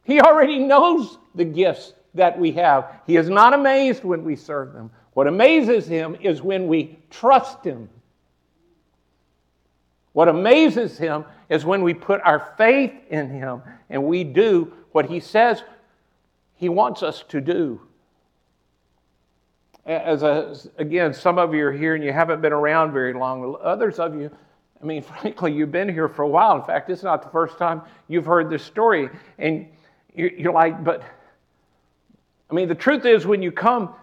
He 0.05 0.21
already 0.21 0.61
knows 0.61 1.19
the 1.35 1.45
gifts 1.45 1.95
that 2.14 2.38
we 2.38 2.53
have. 2.53 3.01
He 3.07 3.16
is 3.16 3.29
not 3.29 3.55
amazed 3.55 4.05
when 4.05 4.25
we 4.25 4.37
serve 4.37 4.73
them. 4.73 4.90
What 5.14 5.27
amazes 5.27 5.87
him 5.87 6.16
is 6.21 6.42
when 6.42 6.69
we 6.69 6.99
trust 7.11 7.64
him. 7.64 7.88
What 10.12 10.29
amazes 10.29 10.97
him 10.97 11.25
is 11.49 11.64
when 11.64 11.83
we 11.83 11.92
put 11.92 12.21
our 12.23 12.55
faith 12.57 12.92
in 13.11 13.31
him 13.31 13.62
and 13.90 14.05
we 14.05 14.25
do 14.25 14.73
what 14.92 15.07
he 15.07 15.21
says 15.21 15.62
he 16.55 16.69
wants 16.69 17.03
us 17.03 17.23
to 17.29 17.40
do 17.40 17.81
as 19.87 20.22
a, 20.22 20.57
again, 20.79 21.14
some 21.14 21.38
of 21.38 21.55
you 21.55 21.66
are 21.66 21.72
here 21.72 21.94
and 21.94 22.03
you 22.03 22.12
haven't 22.12 22.42
been 22.42 22.53
around 22.53 22.92
very 22.92 23.14
long. 23.14 23.57
Others 23.62 23.99
of 23.99 24.14
you, 24.14 24.31
I 24.83 24.85
mean, 24.85 25.03
frankly, 25.20 25.53
you've 25.53 25.72
been 25.72 25.88
here 25.88 26.09
for 26.09 26.22
a 26.22 26.29
while. 26.29 26.57
In 26.57 26.64
fact, 26.64 26.90
it's 26.90 27.03
not 27.03 27.22
the 27.22 27.29
first 27.31 27.57
time 27.59 27.83
you've 28.09 28.27
heard 28.27 28.51
this 28.51 28.64
story. 28.64 29.09
And 29.38 29.68
you're 30.14 30.53
like, 30.53 30.83
but, 30.83 31.03
I 32.51 32.55
mean, 32.55 32.68
the 32.68 32.75
truth 32.75 33.05
is, 33.05 33.27
when 33.27 33.42
you 33.42 33.53
come, 33.53 33.94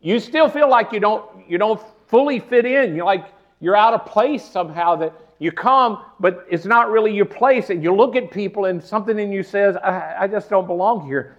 you 0.00 0.18
still 0.18 0.48
feel 0.48 0.68
like 0.68 0.92
you 0.92 1.00
don't, 1.00 1.48
you 1.48 1.58
don't 1.58 1.80
fully 2.08 2.40
fit 2.40 2.64
in. 2.64 2.94
You're 2.94 3.06
like, 3.06 3.26
you're 3.60 3.76
out 3.76 3.94
of 3.94 4.06
place 4.06 4.44
somehow 4.44 4.96
that 4.96 5.14
you 5.38 5.52
come, 5.52 6.02
but 6.20 6.46
it's 6.50 6.64
not 6.64 6.90
really 6.90 7.14
your 7.14 7.26
place. 7.26 7.70
And 7.70 7.82
you 7.82 7.94
look 7.94 8.16
at 8.16 8.30
people 8.30 8.64
and 8.64 8.82
something 8.82 9.18
in 9.18 9.30
you 9.30 9.42
says, 9.42 9.76
I, 9.76 10.14
I 10.20 10.26
just 10.26 10.48
don't 10.50 10.66
belong 10.66 11.06
here. 11.06 11.38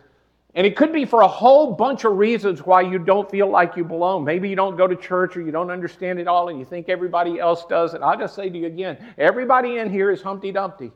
And 0.56 0.66
it 0.66 0.78
could 0.78 0.94
be 0.94 1.04
for 1.04 1.22
a 1.22 1.28
whole 1.28 1.74
bunch 1.74 2.06
of 2.06 2.18
reasons 2.18 2.66
why 2.66 2.80
you 2.80 2.98
don't 2.98 3.30
feel 3.30 3.50
like 3.50 3.76
you 3.76 3.84
belong. 3.84 4.24
Maybe 4.24 4.48
you 4.48 4.56
don't 4.56 4.78
go 4.78 4.88
to 4.88 4.96
church 4.96 5.36
or 5.36 5.42
you 5.42 5.52
don't 5.52 5.70
understand 5.70 6.18
it 6.18 6.28
all 6.28 6.48
and 6.48 6.58
you 6.58 6.64
think 6.64 6.88
everybody 6.88 7.40
else 7.40 7.66
does. 7.66 7.94
And 7.94 8.02
I'll 8.04 8.18
just 8.18 8.36
say 8.36 8.50
to 8.50 8.58
you 8.58 8.68
again 8.68 8.98
everybody 9.18 9.78
in 9.78 9.90
here 9.90 10.12
is 10.12 10.22
Humpty 10.22 10.54
Dumpty. 10.54 10.94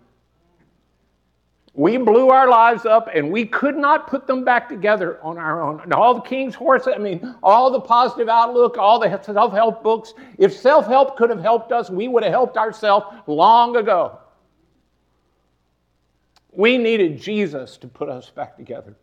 We 1.74 1.98
blew 1.98 2.30
our 2.30 2.50
lives 2.50 2.86
up 2.86 3.10
and 3.14 3.32
we 3.32 3.46
could 3.46 3.76
not 3.76 4.08
put 4.08 4.28
them 4.28 4.46
back 4.46 4.70
together 4.70 5.22
on 5.22 5.38
our 5.38 5.62
own. 5.62 5.82
And 5.82 5.94
all 5.94 6.14
the 6.14 6.22
King's 6.22 6.56
horses, 6.56 6.94
I 6.96 6.98
mean, 6.98 7.36
all 7.44 7.70
the 7.70 7.82
positive 7.82 8.30
outlook, 8.30 8.78
all 8.78 8.98
the 8.98 9.22
self 9.22 9.52
help 9.52 9.84
books, 9.84 10.14
if 10.38 10.54
self 10.56 10.88
help 10.88 11.18
could 11.18 11.30
have 11.30 11.42
helped 11.42 11.74
us, 11.74 11.90
we 11.90 12.08
would 12.08 12.24
have 12.24 12.32
helped 12.32 12.56
ourselves 12.56 13.08
long 13.28 13.76
ago. 13.76 14.20
We 16.52 16.78
needed 16.78 17.22
Jesus 17.22 17.76
to 17.78 17.88
put 17.88 18.08
us 18.08 18.30
back 18.30 18.56
together. 18.56 18.96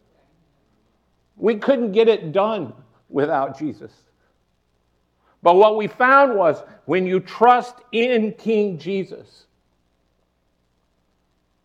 We 1.37 1.57
couldn't 1.57 1.92
get 1.92 2.09
it 2.09 2.33
done 2.33 2.72
without 3.09 3.59
Jesus. 3.59 3.92
But 5.42 5.57
what 5.57 5.77
we 5.77 5.87
found 5.87 6.37
was 6.37 6.62
when 6.87 7.07
you 7.07 7.20
trust 7.20 7.77
in 7.92 8.33
King 8.33 8.79
Jesus, 8.79 9.46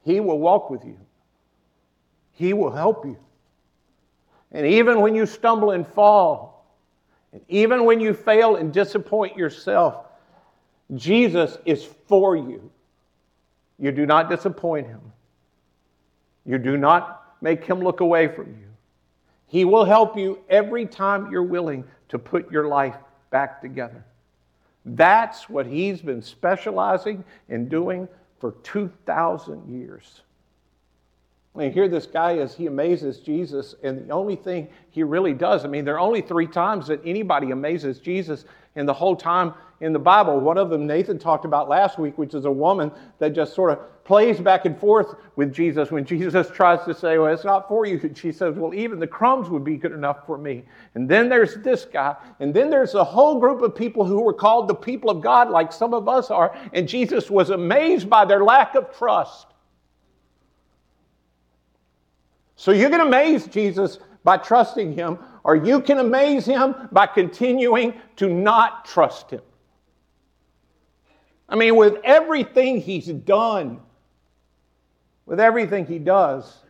He 0.03 0.19
will 0.19 0.39
walk 0.39 0.69
with 0.69 0.85
you, 0.85 0.97
He 2.31 2.53
will 2.53 2.71
help 2.71 3.05
you. 3.05 3.17
And 4.51 4.67
even 4.67 5.01
when 5.01 5.15
you 5.15 5.25
stumble 5.25 5.71
and 5.71 5.87
fall, 5.87 6.51
And 7.33 7.41
even 7.47 7.85
when 7.85 7.99
you 7.99 8.13
fail 8.13 8.57
and 8.57 8.73
disappoint 8.73 9.37
yourself, 9.37 10.05
Jesus 10.95 11.57
is 11.65 11.83
for 12.07 12.35
you. 12.35 12.69
You 13.79 13.91
do 13.91 14.05
not 14.05 14.29
disappoint 14.29 14.87
him. 14.87 15.01
You 16.45 16.57
do 16.57 16.77
not 16.77 17.35
make 17.41 17.63
him 17.63 17.79
look 17.79 18.01
away 18.01 18.27
from 18.27 18.47
you. 18.47 18.67
He 19.51 19.65
will 19.65 19.83
help 19.83 20.17
you 20.17 20.39
every 20.49 20.85
time 20.85 21.29
you're 21.29 21.43
willing 21.43 21.83
to 22.07 22.17
put 22.17 22.49
your 22.49 22.69
life 22.69 22.95
back 23.31 23.61
together. 23.61 24.01
That's 24.85 25.49
what 25.49 25.65
he's 25.65 26.01
been 26.01 26.21
specializing 26.21 27.25
in 27.49 27.67
doing 27.67 28.07
for 28.39 28.53
2,000 28.63 29.67
years. 29.67 30.21
And 31.55 31.73
here 31.73 31.89
this 31.89 32.05
guy 32.05 32.37
is, 32.37 32.55
he 32.55 32.67
amazes 32.67 33.19
Jesus, 33.19 33.75
and 33.83 34.07
the 34.07 34.13
only 34.13 34.37
thing 34.37 34.69
he 34.89 35.03
really 35.03 35.33
does, 35.33 35.65
I 35.65 35.67
mean, 35.67 35.83
there 35.83 35.95
are 35.95 35.99
only 35.99 36.21
three 36.21 36.47
times 36.47 36.87
that 36.87 37.01
anybody 37.03 37.51
amazes 37.51 37.99
Jesus 37.99 38.45
in 38.75 38.85
the 38.85 38.93
whole 38.93 39.15
time 39.15 39.53
in 39.81 39.93
the 39.93 39.99
Bible. 39.99 40.39
One 40.39 40.57
of 40.57 40.69
them 40.69 40.87
Nathan 40.87 41.19
talked 41.19 41.43
about 41.43 41.67
last 41.67 41.97
week, 41.99 42.17
which 42.17 42.33
is 42.33 42.45
a 42.45 42.51
woman 42.51 42.91
that 43.19 43.33
just 43.33 43.53
sort 43.53 43.71
of 43.71 44.03
plays 44.03 44.39
back 44.39 44.65
and 44.65 44.79
forth 44.79 45.15
with 45.35 45.53
Jesus 45.53 45.91
when 45.91 46.05
Jesus 46.05 46.49
tries 46.53 46.83
to 46.85 46.93
say, 46.93 47.17
Well, 47.17 47.33
it's 47.33 47.43
not 47.43 47.67
for 47.67 47.85
you. 47.85 47.99
And 48.01 48.17
she 48.17 48.31
says, 48.31 48.55
Well, 48.55 48.73
even 48.73 48.99
the 48.99 49.07
crumbs 49.07 49.49
would 49.49 49.63
be 49.63 49.77
good 49.77 49.91
enough 49.91 50.25
for 50.25 50.37
me. 50.37 50.63
And 50.95 51.09
then 51.09 51.29
there's 51.29 51.55
this 51.55 51.85
guy. 51.85 52.15
And 52.39 52.53
then 52.53 52.69
there's 52.69 52.93
a 52.93 53.03
whole 53.03 53.39
group 53.39 53.61
of 53.61 53.75
people 53.75 54.05
who 54.05 54.21
were 54.21 54.33
called 54.33 54.67
the 54.67 54.75
people 54.75 55.09
of 55.09 55.21
God, 55.21 55.49
like 55.49 55.73
some 55.73 55.93
of 55.93 56.07
us 56.07 56.29
are. 56.31 56.55
And 56.73 56.87
Jesus 56.87 57.29
was 57.29 57.49
amazed 57.49 58.09
by 58.09 58.25
their 58.25 58.43
lack 58.43 58.75
of 58.75 58.95
trust. 58.95 59.47
So 62.55 62.71
you 62.71 62.89
can 62.89 63.01
amaze 63.01 63.47
Jesus 63.47 63.97
by 64.23 64.37
trusting 64.37 64.93
him, 64.93 65.17
or 65.43 65.55
you 65.55 65.81
can 65.81 65.97
amaze 65.97 66.45
him 66.45 66.75
by 66.91 67.07
continuing 67.07 67.93
to 68.17 68.29
not 68.29 68.85
trust 68.85 69.31
him. 69.31 69.41
I 71.49 71.55
mean, 71.55 71.75
with 71.75 71.97
everything 72.03 72.79
he's 72.79 73.07
done, 73.07 73.79
with 75.25 75.39
everything 75.39 75.85
he 75.85 75.99
does, 75.99 76.63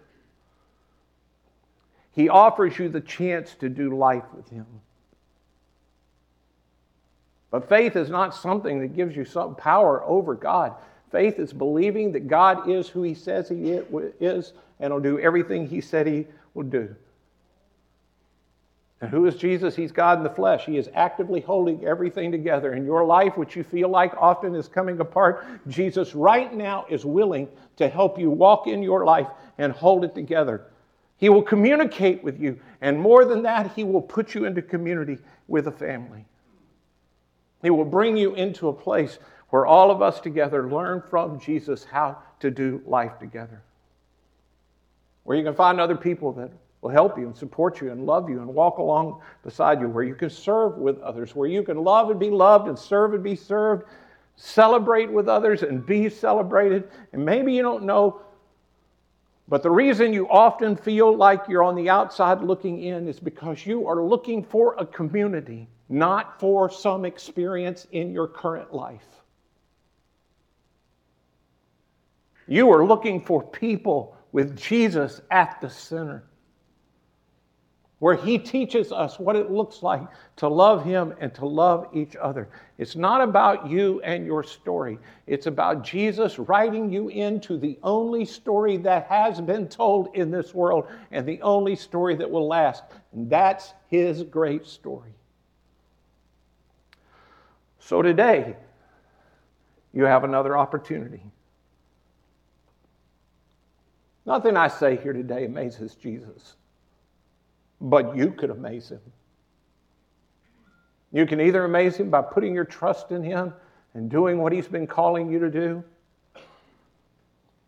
he 2.13 2.29
offers 2.29 2.77
you 2.79 2.89
the 2.89 3.01
chance 3.01 3.55
to 3.55 3.69
do 3.69 3.95
life 3.95 4.25
with 4.35 4.49
him. 4.49 4.65
But 7.51 7.67
faith 7.67 7.95
is 7.95 8.09
not 8.09 8.33
something 8.33 8.79
that 8.79 8.95
gives 8.95 9.15
you 9.15 9.25
some 9.25 9.55
power 9.55 10.03
over 10.03 10.33
God. 10.35 10.73
Faith 11.11 11.37
is 11.37 11.51
believing 11.51 12.13
that 12.13 12.27
God 12.27 12.69
is 12.69 12.87
who 12.87 13.03
he 13.03 13.13
says 13.13 13.49
he 13.49 13.71
is 14.19 14.53
and 14.79 14.93
will 14.93 15.01
do 15.01 15.19
everything 15.19 15.67
he 15.67 15.81
said 15.81 16.07
he 16.07 16.25
will 16.53 16.63
do. 16.63 16.95
And 19.01 19.09
who 19.09 19.25
is 19.25 19.35
Jesus? 19.35 19.75
He's 19.75 19.91
God 19.91 20.19
in 20.19 20.23
the 20.23 20.29
flesh. 20.29 20.65
He 20.65 20.77
is 20.77 20.89
actively 20.93 21.41
holding 21.41 21.83
everything 21.83 22.31
together. 22.31 22.73
In 22.73 22.85
your 22.85 23.03
life, 23.03 23.35
which 23.35 23.55
you 23.55 23.63
feel 23.63 23.89
like 23.89 24.13
often 24.15 24.53
is 24.53 24.67
coming 24.67 24.99
apart, 24.99 25.43
Jesus 25.67 26.13
right 26.13 26.53
now 26.53 26.85
is 26.87 27.03
willing 27.03 27.47
to 27.77 27.89
help 27.89 28.19
you 28.19 28.29
walk 28.29 28.67
in 28.67 28.83
your 28.83 29.03
life 29.03 29.27
and 29.57 29.73
hold 29.73 30.03
it 30.05 30.13
together. 30.13 30.67
He 31.17 31.29
will 31.29 31.41
communicate 31.41 32.23
with 32.23 32.39
you. 32.39 32.59
And 32.81 32.99
more 32.99 33.25
than 33.25 33.41
that, 33.43 33.73
He 33.73 33.83
will 33.83 34.01
put 34.01 34.35
you 34.35 34.45
into 34.45 34.61
community 34.61 35.17
with 35.47 35.67
a 35.67 35.71
family. 35.71 36.25
He 37.63 37.71
will 37.71 37.85
bring 37.85 38.17
you 38.17 38.35
into 38.35 38.69
a 38.69 38.73
place 38.73 39.17
where 39.49 39.65
all 39.65 39.91
of 39.91 40.01
us 40.01 40.19
together 40.19 40.69
learn 40.69 41.01
from 41.09 41.39
Jesus 41.39 41.83
how 41.85 42.19
to 42.39 42.51
do 42.51 42.81
life 42.85 43.19
together 43.19 43.61
where 45.23 45.37
you 45.37 45.43
can 45.43 45.53
find 45.53 45.79
other 45.79 45.95
people 45.95 46.31
that 46.33 46.51
will 46.81 46.89
help 46.89 47.17
you 47.17 47.27
and 47.27 47.35
support 47.35 47.79
you 47.79 47.91
and 47.91 48.05
love 48.05 48.29
you 48.29 48.39
and 48.39 48.47
walk 48.47 48.77
along 48.77 49.21
beside 49.43 49.79
you, 49.79 49.87
where 49.87 50.03
you 50.03 50.15
can 50.15 50.29
serve 50.29 50.77
with 50.77 50.99
others, 51.01 51.35
where 51.35 51.47
you 51.47 51.63
can 51.63 51.77
love 51.77 52.09
and 52.09 52.19
be 52.19 52.29
loved 52.29 52.67
and 52.67 52.77
serve 52.77 53.13
and 53.13 53.23
be 53.23 53.35
served, 53.35 53.85
celebrate 54.35 55.11
with 55.11 55.27
others 55.27 55.61
and 55.61 55.85
be 55.85 56.09
celebrated. 56.09 56.89
And 57.13 57.23
maybe 57.23 57.53
you 57.53 57.61
don't 57.61 57.83
know, 57.83 58.21
but 59.47 59.63
the 59.63 59.69
reason 59.69 60.13
you 60.13 60.27
often 60.29 60.75
feel 60.75 61.15
like 61.15 61.47
you're 61.47 61.63
on 61.63 61.75
the 61.75 61.89
outside 61.89 62.41
looking 62.41 62.81
in 62.83 63.07
is 63.07 63.19
because 63.19 63.65
you 63.65 63.87
are 63.87 64.01
looking 64.01 64.43
for 64.43 64.75
a 64.79 64.85
community, 64.85 65.67
not 65.89 66.39
for 66.39 66.69
some 66.69 67.05
experience 67.05 67.85
in 67.91 68.11
your 68.11 68.27
current 68.27 68.73
life. 68.73 69.05
You 72.47 72.71
are 72.71 72.85
looking 72.85 73.21
for 73.21 73.43
people 73.43 74.17
with 74.31 74.57
Jesus 74.57 75.21
at 75.29 75.59
the 75.61 75.69
center, 75.69 76.23
where 78.01 78.15
he 78.15 78.39
teaches 78.39 78.91
us 78.91 79.19
what 79.19 79.35
it 79.35 79.51
looks 79.51 79.83
like 79.83 80.01
to 80.35 80.47
love 80.47 80.83
him 80.83 81.13
and 81.19 81.35
to 81.35 81.45
love 81.45 81.87
each 81.93 82.15
other. 82.15 82.49
It's 82.79 82.95
not 82.95 83.21
about 83.21 83.69
you 83.69 84.01
and 84.01 84.25
your 84.25 84.41
story, 84.41 84.97
it's 85.27 85.45
about 85.45 85.83
Jesus 85.83 86.39
writing 86.39 86.91
you 86.91 87.09
into 87.09 87.59
the 87.59 87.77
only 87.83 88.25
story 88.25 88.77
that 88.77 89.05
has 89.05 89.39
been 89.39 89.67
told 89.67 90.15
in 90.15 90.31
this 90.31 90.51
world 90.51 90.87
and 91.11 91.27
the 91.27 91.39
only 91.43 91.75
story 91.75 92.15
that 92.15 92.29
will 92.29 92.47
last. 92.47 92.83
And 93.13 93.29
that's 93.29 93.71
his 93.87 94.23
great 94.23 94.65
story. 94.65 95.13
So 97.77 98.01
today, 98.01 98.55
you 99.93 100.05
have 100.05 100.23
another 100.23 100.57
opportunity. 100.57 101.21
Nothing 104.25 104.57
I 104.57 104.69
say 104.69 104.97
here 104.97 105.13
today 105.13 105.45
amazes 105.45 105.93
Jesus, 105.93 106.55
but 107.81 108.15
you 108.15 108.31
could 108.31 108.51
amaze 108.51 108.89
him. 108.89 109.01
You 111.11 111.25
can 111.25 111.41
either 111.41 111.65
amaze 111.65 111.97
him 111.97 112.09
by 112.09 112.21
putting 112.21 112.53
your 112.53 112.63
trust 112.63 113.11
in 113.11 113.23
him 113.23 113.53
and 113.93 114.09
doing 114.09 114.37
what 114.37 114.53
he's 114.53 114.67
been 114.67 114.87
calling 114.87 115.29
you 115.29 115.39
to 115.39 115.49
do, 115.49 115.83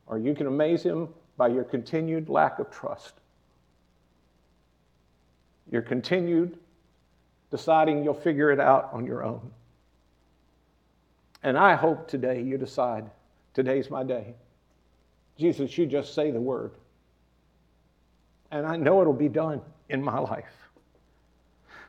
or 0.07 0.17
you 0.17 0.33
can 0.33 0.47
amaze 0.47 0.83
him 0.83 1.09
by 1.35 1.47
your 1.47 1.63
continued 1.63 2.29
lack 2.29 2.59
of 2.59 2.69
trust. 2.69 3.15
Your 5.71 5.81
continued 5.81 6.57
deciding 7.49 8.03
you'll 8.03 8.13
figure 8.13 8.51
it 8.51 8.59
out 8.59 8.89
on 8.93 9.05
your 9.05 9.23
own. 9.23 9.51
And 11.41 11.57
I 11.57 11.75
hope 11.75 12.07
today 12.07 12.41
you 12.41 12.57
decide 12.57 13.09
today's 13.53 13.89
my 13.89 14.03
day. 14.03 14.35
Jesus, 15.37 15.77
you 15.77 15.85
just 15.85 16.13
say 16.13 16.31
the 16.31 16.39
word. 16.39 16.71
And 18.51 18.65
I 18.65 18.77
know 18.77 19.01
it'll 19.01 19.13
be 19.13 19.29
done 19.29 19.61
in 19.93 20.03
my 20.03 20.19
life. 20.19 20.67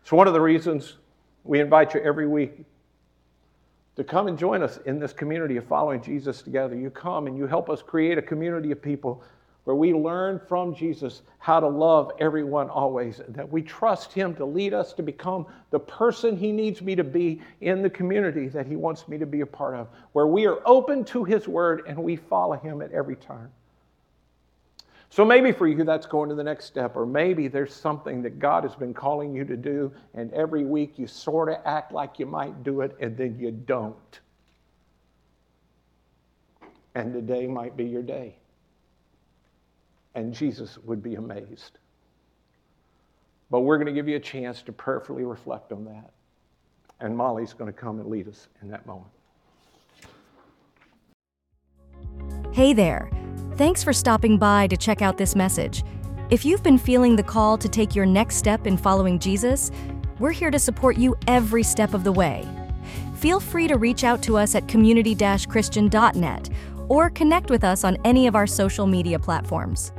So, 0.05 0.17
one 0.17 0.29
of 0.29 0.35
the 0.35 0.41
reasons 0.41 0.95
we 1.43 1.61
invite 1.61 1.95
you 1.95 2.01
every 2.01 2.29
week 2.29 2.65
to 3.97 4.05
come 4.05 4.29
and 4.29 4.39
join 4.39 4.63
us 4.63 4.79
in 4.87 4.99
this 4.99 5.13
community 5.13 5.57
of 5.57 5.65
following 5.65 6.03
Jesus 6.03 6.43
together. 6.43 6.77
You 6.77 6.91
come 6.91 7.27
and 7.27 7.37
you 7.37 7.47
help 7.47 7.71
us 7.71 7.83
create 7.83 8.19
a 8.19 8.23
community 8.23 8.71
of 8.73 8.83
people 8.83 9.23
where 9.65 9.77
we 9.77 9.95
learn 9.95 10.41
from 10.47 10.75
Jesus 10.75 11.23
how 11.39 11.59
to 11.59 11.67
love 11.67 12.13
everyone 12.19 12.69
always, 12.69 13.23
that 13.29 13.51
we 13.51 13.63
trust 13.63 14.13
Him 14.13 14.35
to 14.35 14.45
lead 14.45 14.75
us 14.75 14.93
to 14.95 15.03
become 15.03 15.47
the 15.71 15.79
person 15.79 16.37
He 16.37 16.53
needs 16.53 16.83
me 16.83 16.95
to 16.97 17.05
be 17.05 17.41
in 17.63 17.81
the 17.81 17.89
community 17.89 18.49
that 18.49 18.67
He 18.67 18.77
wants 18.77 19.09
me 19.09 19.17
to 19.17 19.27
be 19.27 19.41
a 19.41 19.47
part 19.47 19.75
of, 19.75 19.89
where 20.13 20.27
we 20.27 20.47
are 20.47 20.61
open 20.67 21.05
to 21.07 21.25
His 21.25 21.49
word 21.49 21.85
and 21.87 21.97
we 21.97 22.17
follow 22.17 22.57
Him 22.57 22.83
at 22.83 22.93
every 22.93 23.17
time. 23.17 23.51
So 25.15 25.25
maybe 25.25 25.53
for 25.53 25.69
you, 25.69 25.85
that's 25.85 26.07
going 26.07 26.29
to 26.29 26.35
the 26.35 26.43
next 26.43 26.65
step, 26.65 26.97
or 26.97 27.07
maybe 27.07 27.47
there's 27.47 27.73
something 27.73 28.21
that 28.23 28.41
God 28.41 28.65
has 28.65 28.75
been 28.75 28.93
calling 28.93 29.33
you 29.33 29.45
to 29.45 29.57
do, 29.57 29.93
and 30.15 30.33
every 30.33 30.65
week 30.65 30.99
you 30.99 31.07
sort 31.07 31.49
of 31.49 31.59
act 31.65 31.93
like 31.93 32.19
you 32.19 32.27
might 32.27 32.65
do 32.65 32.81
it, 32.81 32.97
and 33.01 33.17
then 33.17 33.39
you 33.39 33.53
don't. 33.53 34.21
And 36.97 37.13
today 37.13 37.47
might 37.47 37.77
be 37.77 37.85
your 37.85 38.03
day 38.03 38.35
and 40.15 40.33
Jesus 40.33 40.79
would 40.79 41.03
be 41.03 41.17
amazed. 41.17 41.79
But 43.51 43.61
we're 43.61 43.77
going 43.77 43.87
to 43.87 43.93
give 43.93 44.09
you 44.09 44.17
a 44.17 44.21
chance 44.21 44.63
to 44.63 44.73
prayerfully 44.73 45.25
reflect 45.25 45.73
on 45.73 45.85
that. 45.85 46.11
And 47.01 47.17
Molly's 47.17 47.53
going 47.53 47.73
to 47.73 47.79
come 47.79 48.01
and 48.01 48.09
lead 48.09 48.29
us 48.29 48.49
in 48.63 48.69
that 48.69 48.87
moment. 48.87 49.11
Hey 52.53 52.73
there. 52.73 53.11
Thanks 53.57 53.85
for 53.85 53.93
stopping 53.93 54.37
by 54.37 54.67
to 54.67 54.77
check 54.77 55.01
out 55.01 55.17
this 55.17 55.37
message. 55.37 55.85
If 56.29 56.45
you've 56.45 56.65
been 56.65 56.77
feeling 56.77 57.15
the 57.15 57.23
call 57.23 57.57
to 57.59 57.69
take 57.69 57.95
your 57.95 58.05
next 58.05 58.35
step 58.35 58.67
in 58.67 58.77
following 58.77 59.17
Jesus, 59.21 59.71
we're 60.19 60.33
here 60.33 60.51
to 60.51 60.59
support 60.59 60.97
you 60.97 61.15
every 61.29 61.63
step 61.63 61.95
of 61.95 62.03
the 62.03 62.11
way. 62.11 62.49
Feel 63.15 63.39
free 63.39 63.69
to 63.69 63.77
reach 63.77 64.03
out 64.03 64.21
to 64.25 64.37
us 64.37 64.57
at 64.57 64.67
community 64.67 65.15
christian.net 65.15 66.51
or 66.89 67.11
connect 67.11 67.49
with 67.49 67.63
us 67.63 67.85
on 67.85 67.97
any 68.05 68.27
of 68.27 68.35
our 68.35 68.49
social 68.49 68.89
media 68.89 69.21
platforms. 69.21 69.93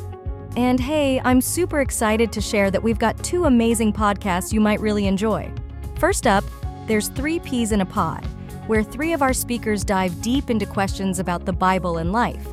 And 0.58 0.78
hey, 0.78 1.22
I'm 1.22 1.39
super 1.39 1.80
excited 1.80 2.34
to 2.34 2.41
share 2.41 2.70
that 2.72 2.84
we've 2.84 3.00
got 3.00 3.24
two 3.24 3.46
amazing 3.46 3.94
podcasts 3.94 4.52
you 4.52 4.60
might 4.60 4.82
really 4.82 5.08
enjoy. 5.08 5.50
First 5.98 6.28
up, 6.28 6.44
there's 6.88 7.08
Three 7.08 7.39
Peas 7.39 7.72
in 7.72 7.80
a 7.80 7.86
Pod, 7.86 8.26
where 8.68 8.84
three 8.84 9.13
of 9.13 9.22
our 9.22 9.34
speakers 9.34 9.86
dive 9.86 10.22
deep 10.22 10.50
into 10.50 10.65
questions 10.65 11.20
about 11.20 11.46
the 11.46 11.54
Bible 11.54 12.00
and 12.00 12.12
life. 12.12 12.46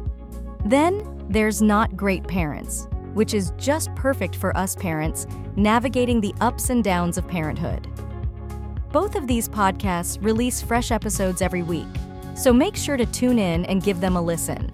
Then 0.65 1.27
there's 1.29 1.61
Not 1.61 1.97
Great 1.97 2.27
Parents, 2.27 2.89
which 3.15 3.35
is 3.35 3.53
just 3.57 3.95
perfect 3.95 4.37
for 4.37 4.57
us 4.57 4.77
parents 4.77 5.27
navigating 5.57 6.21
the 6.21 6.35
ups 6.41 6.71
and 6.71 6.85
downs 6.85 7.19
of 7.19 7.27
parenthood. 7.27 7.89
Both 8.93 9.17
of 9.17 9.27
these 9.27 9.49
podcasts 9.49 10.23
release 10.23 10.63
fresh 10.63 10.91
episodes 10.91 11.43
every 11.43 11.63
week, 11.63 11.89
so 12.35 12.53
make 12.53 12.77
sure 12.77 12.97
to 12.97 13.07
tune 13.07 13.39
in 13.39 13.65
and 13.67 13.83
give 13.83 14.01
them 14.01 14.17
a 14.17 14.23
listen. 14.23 14.71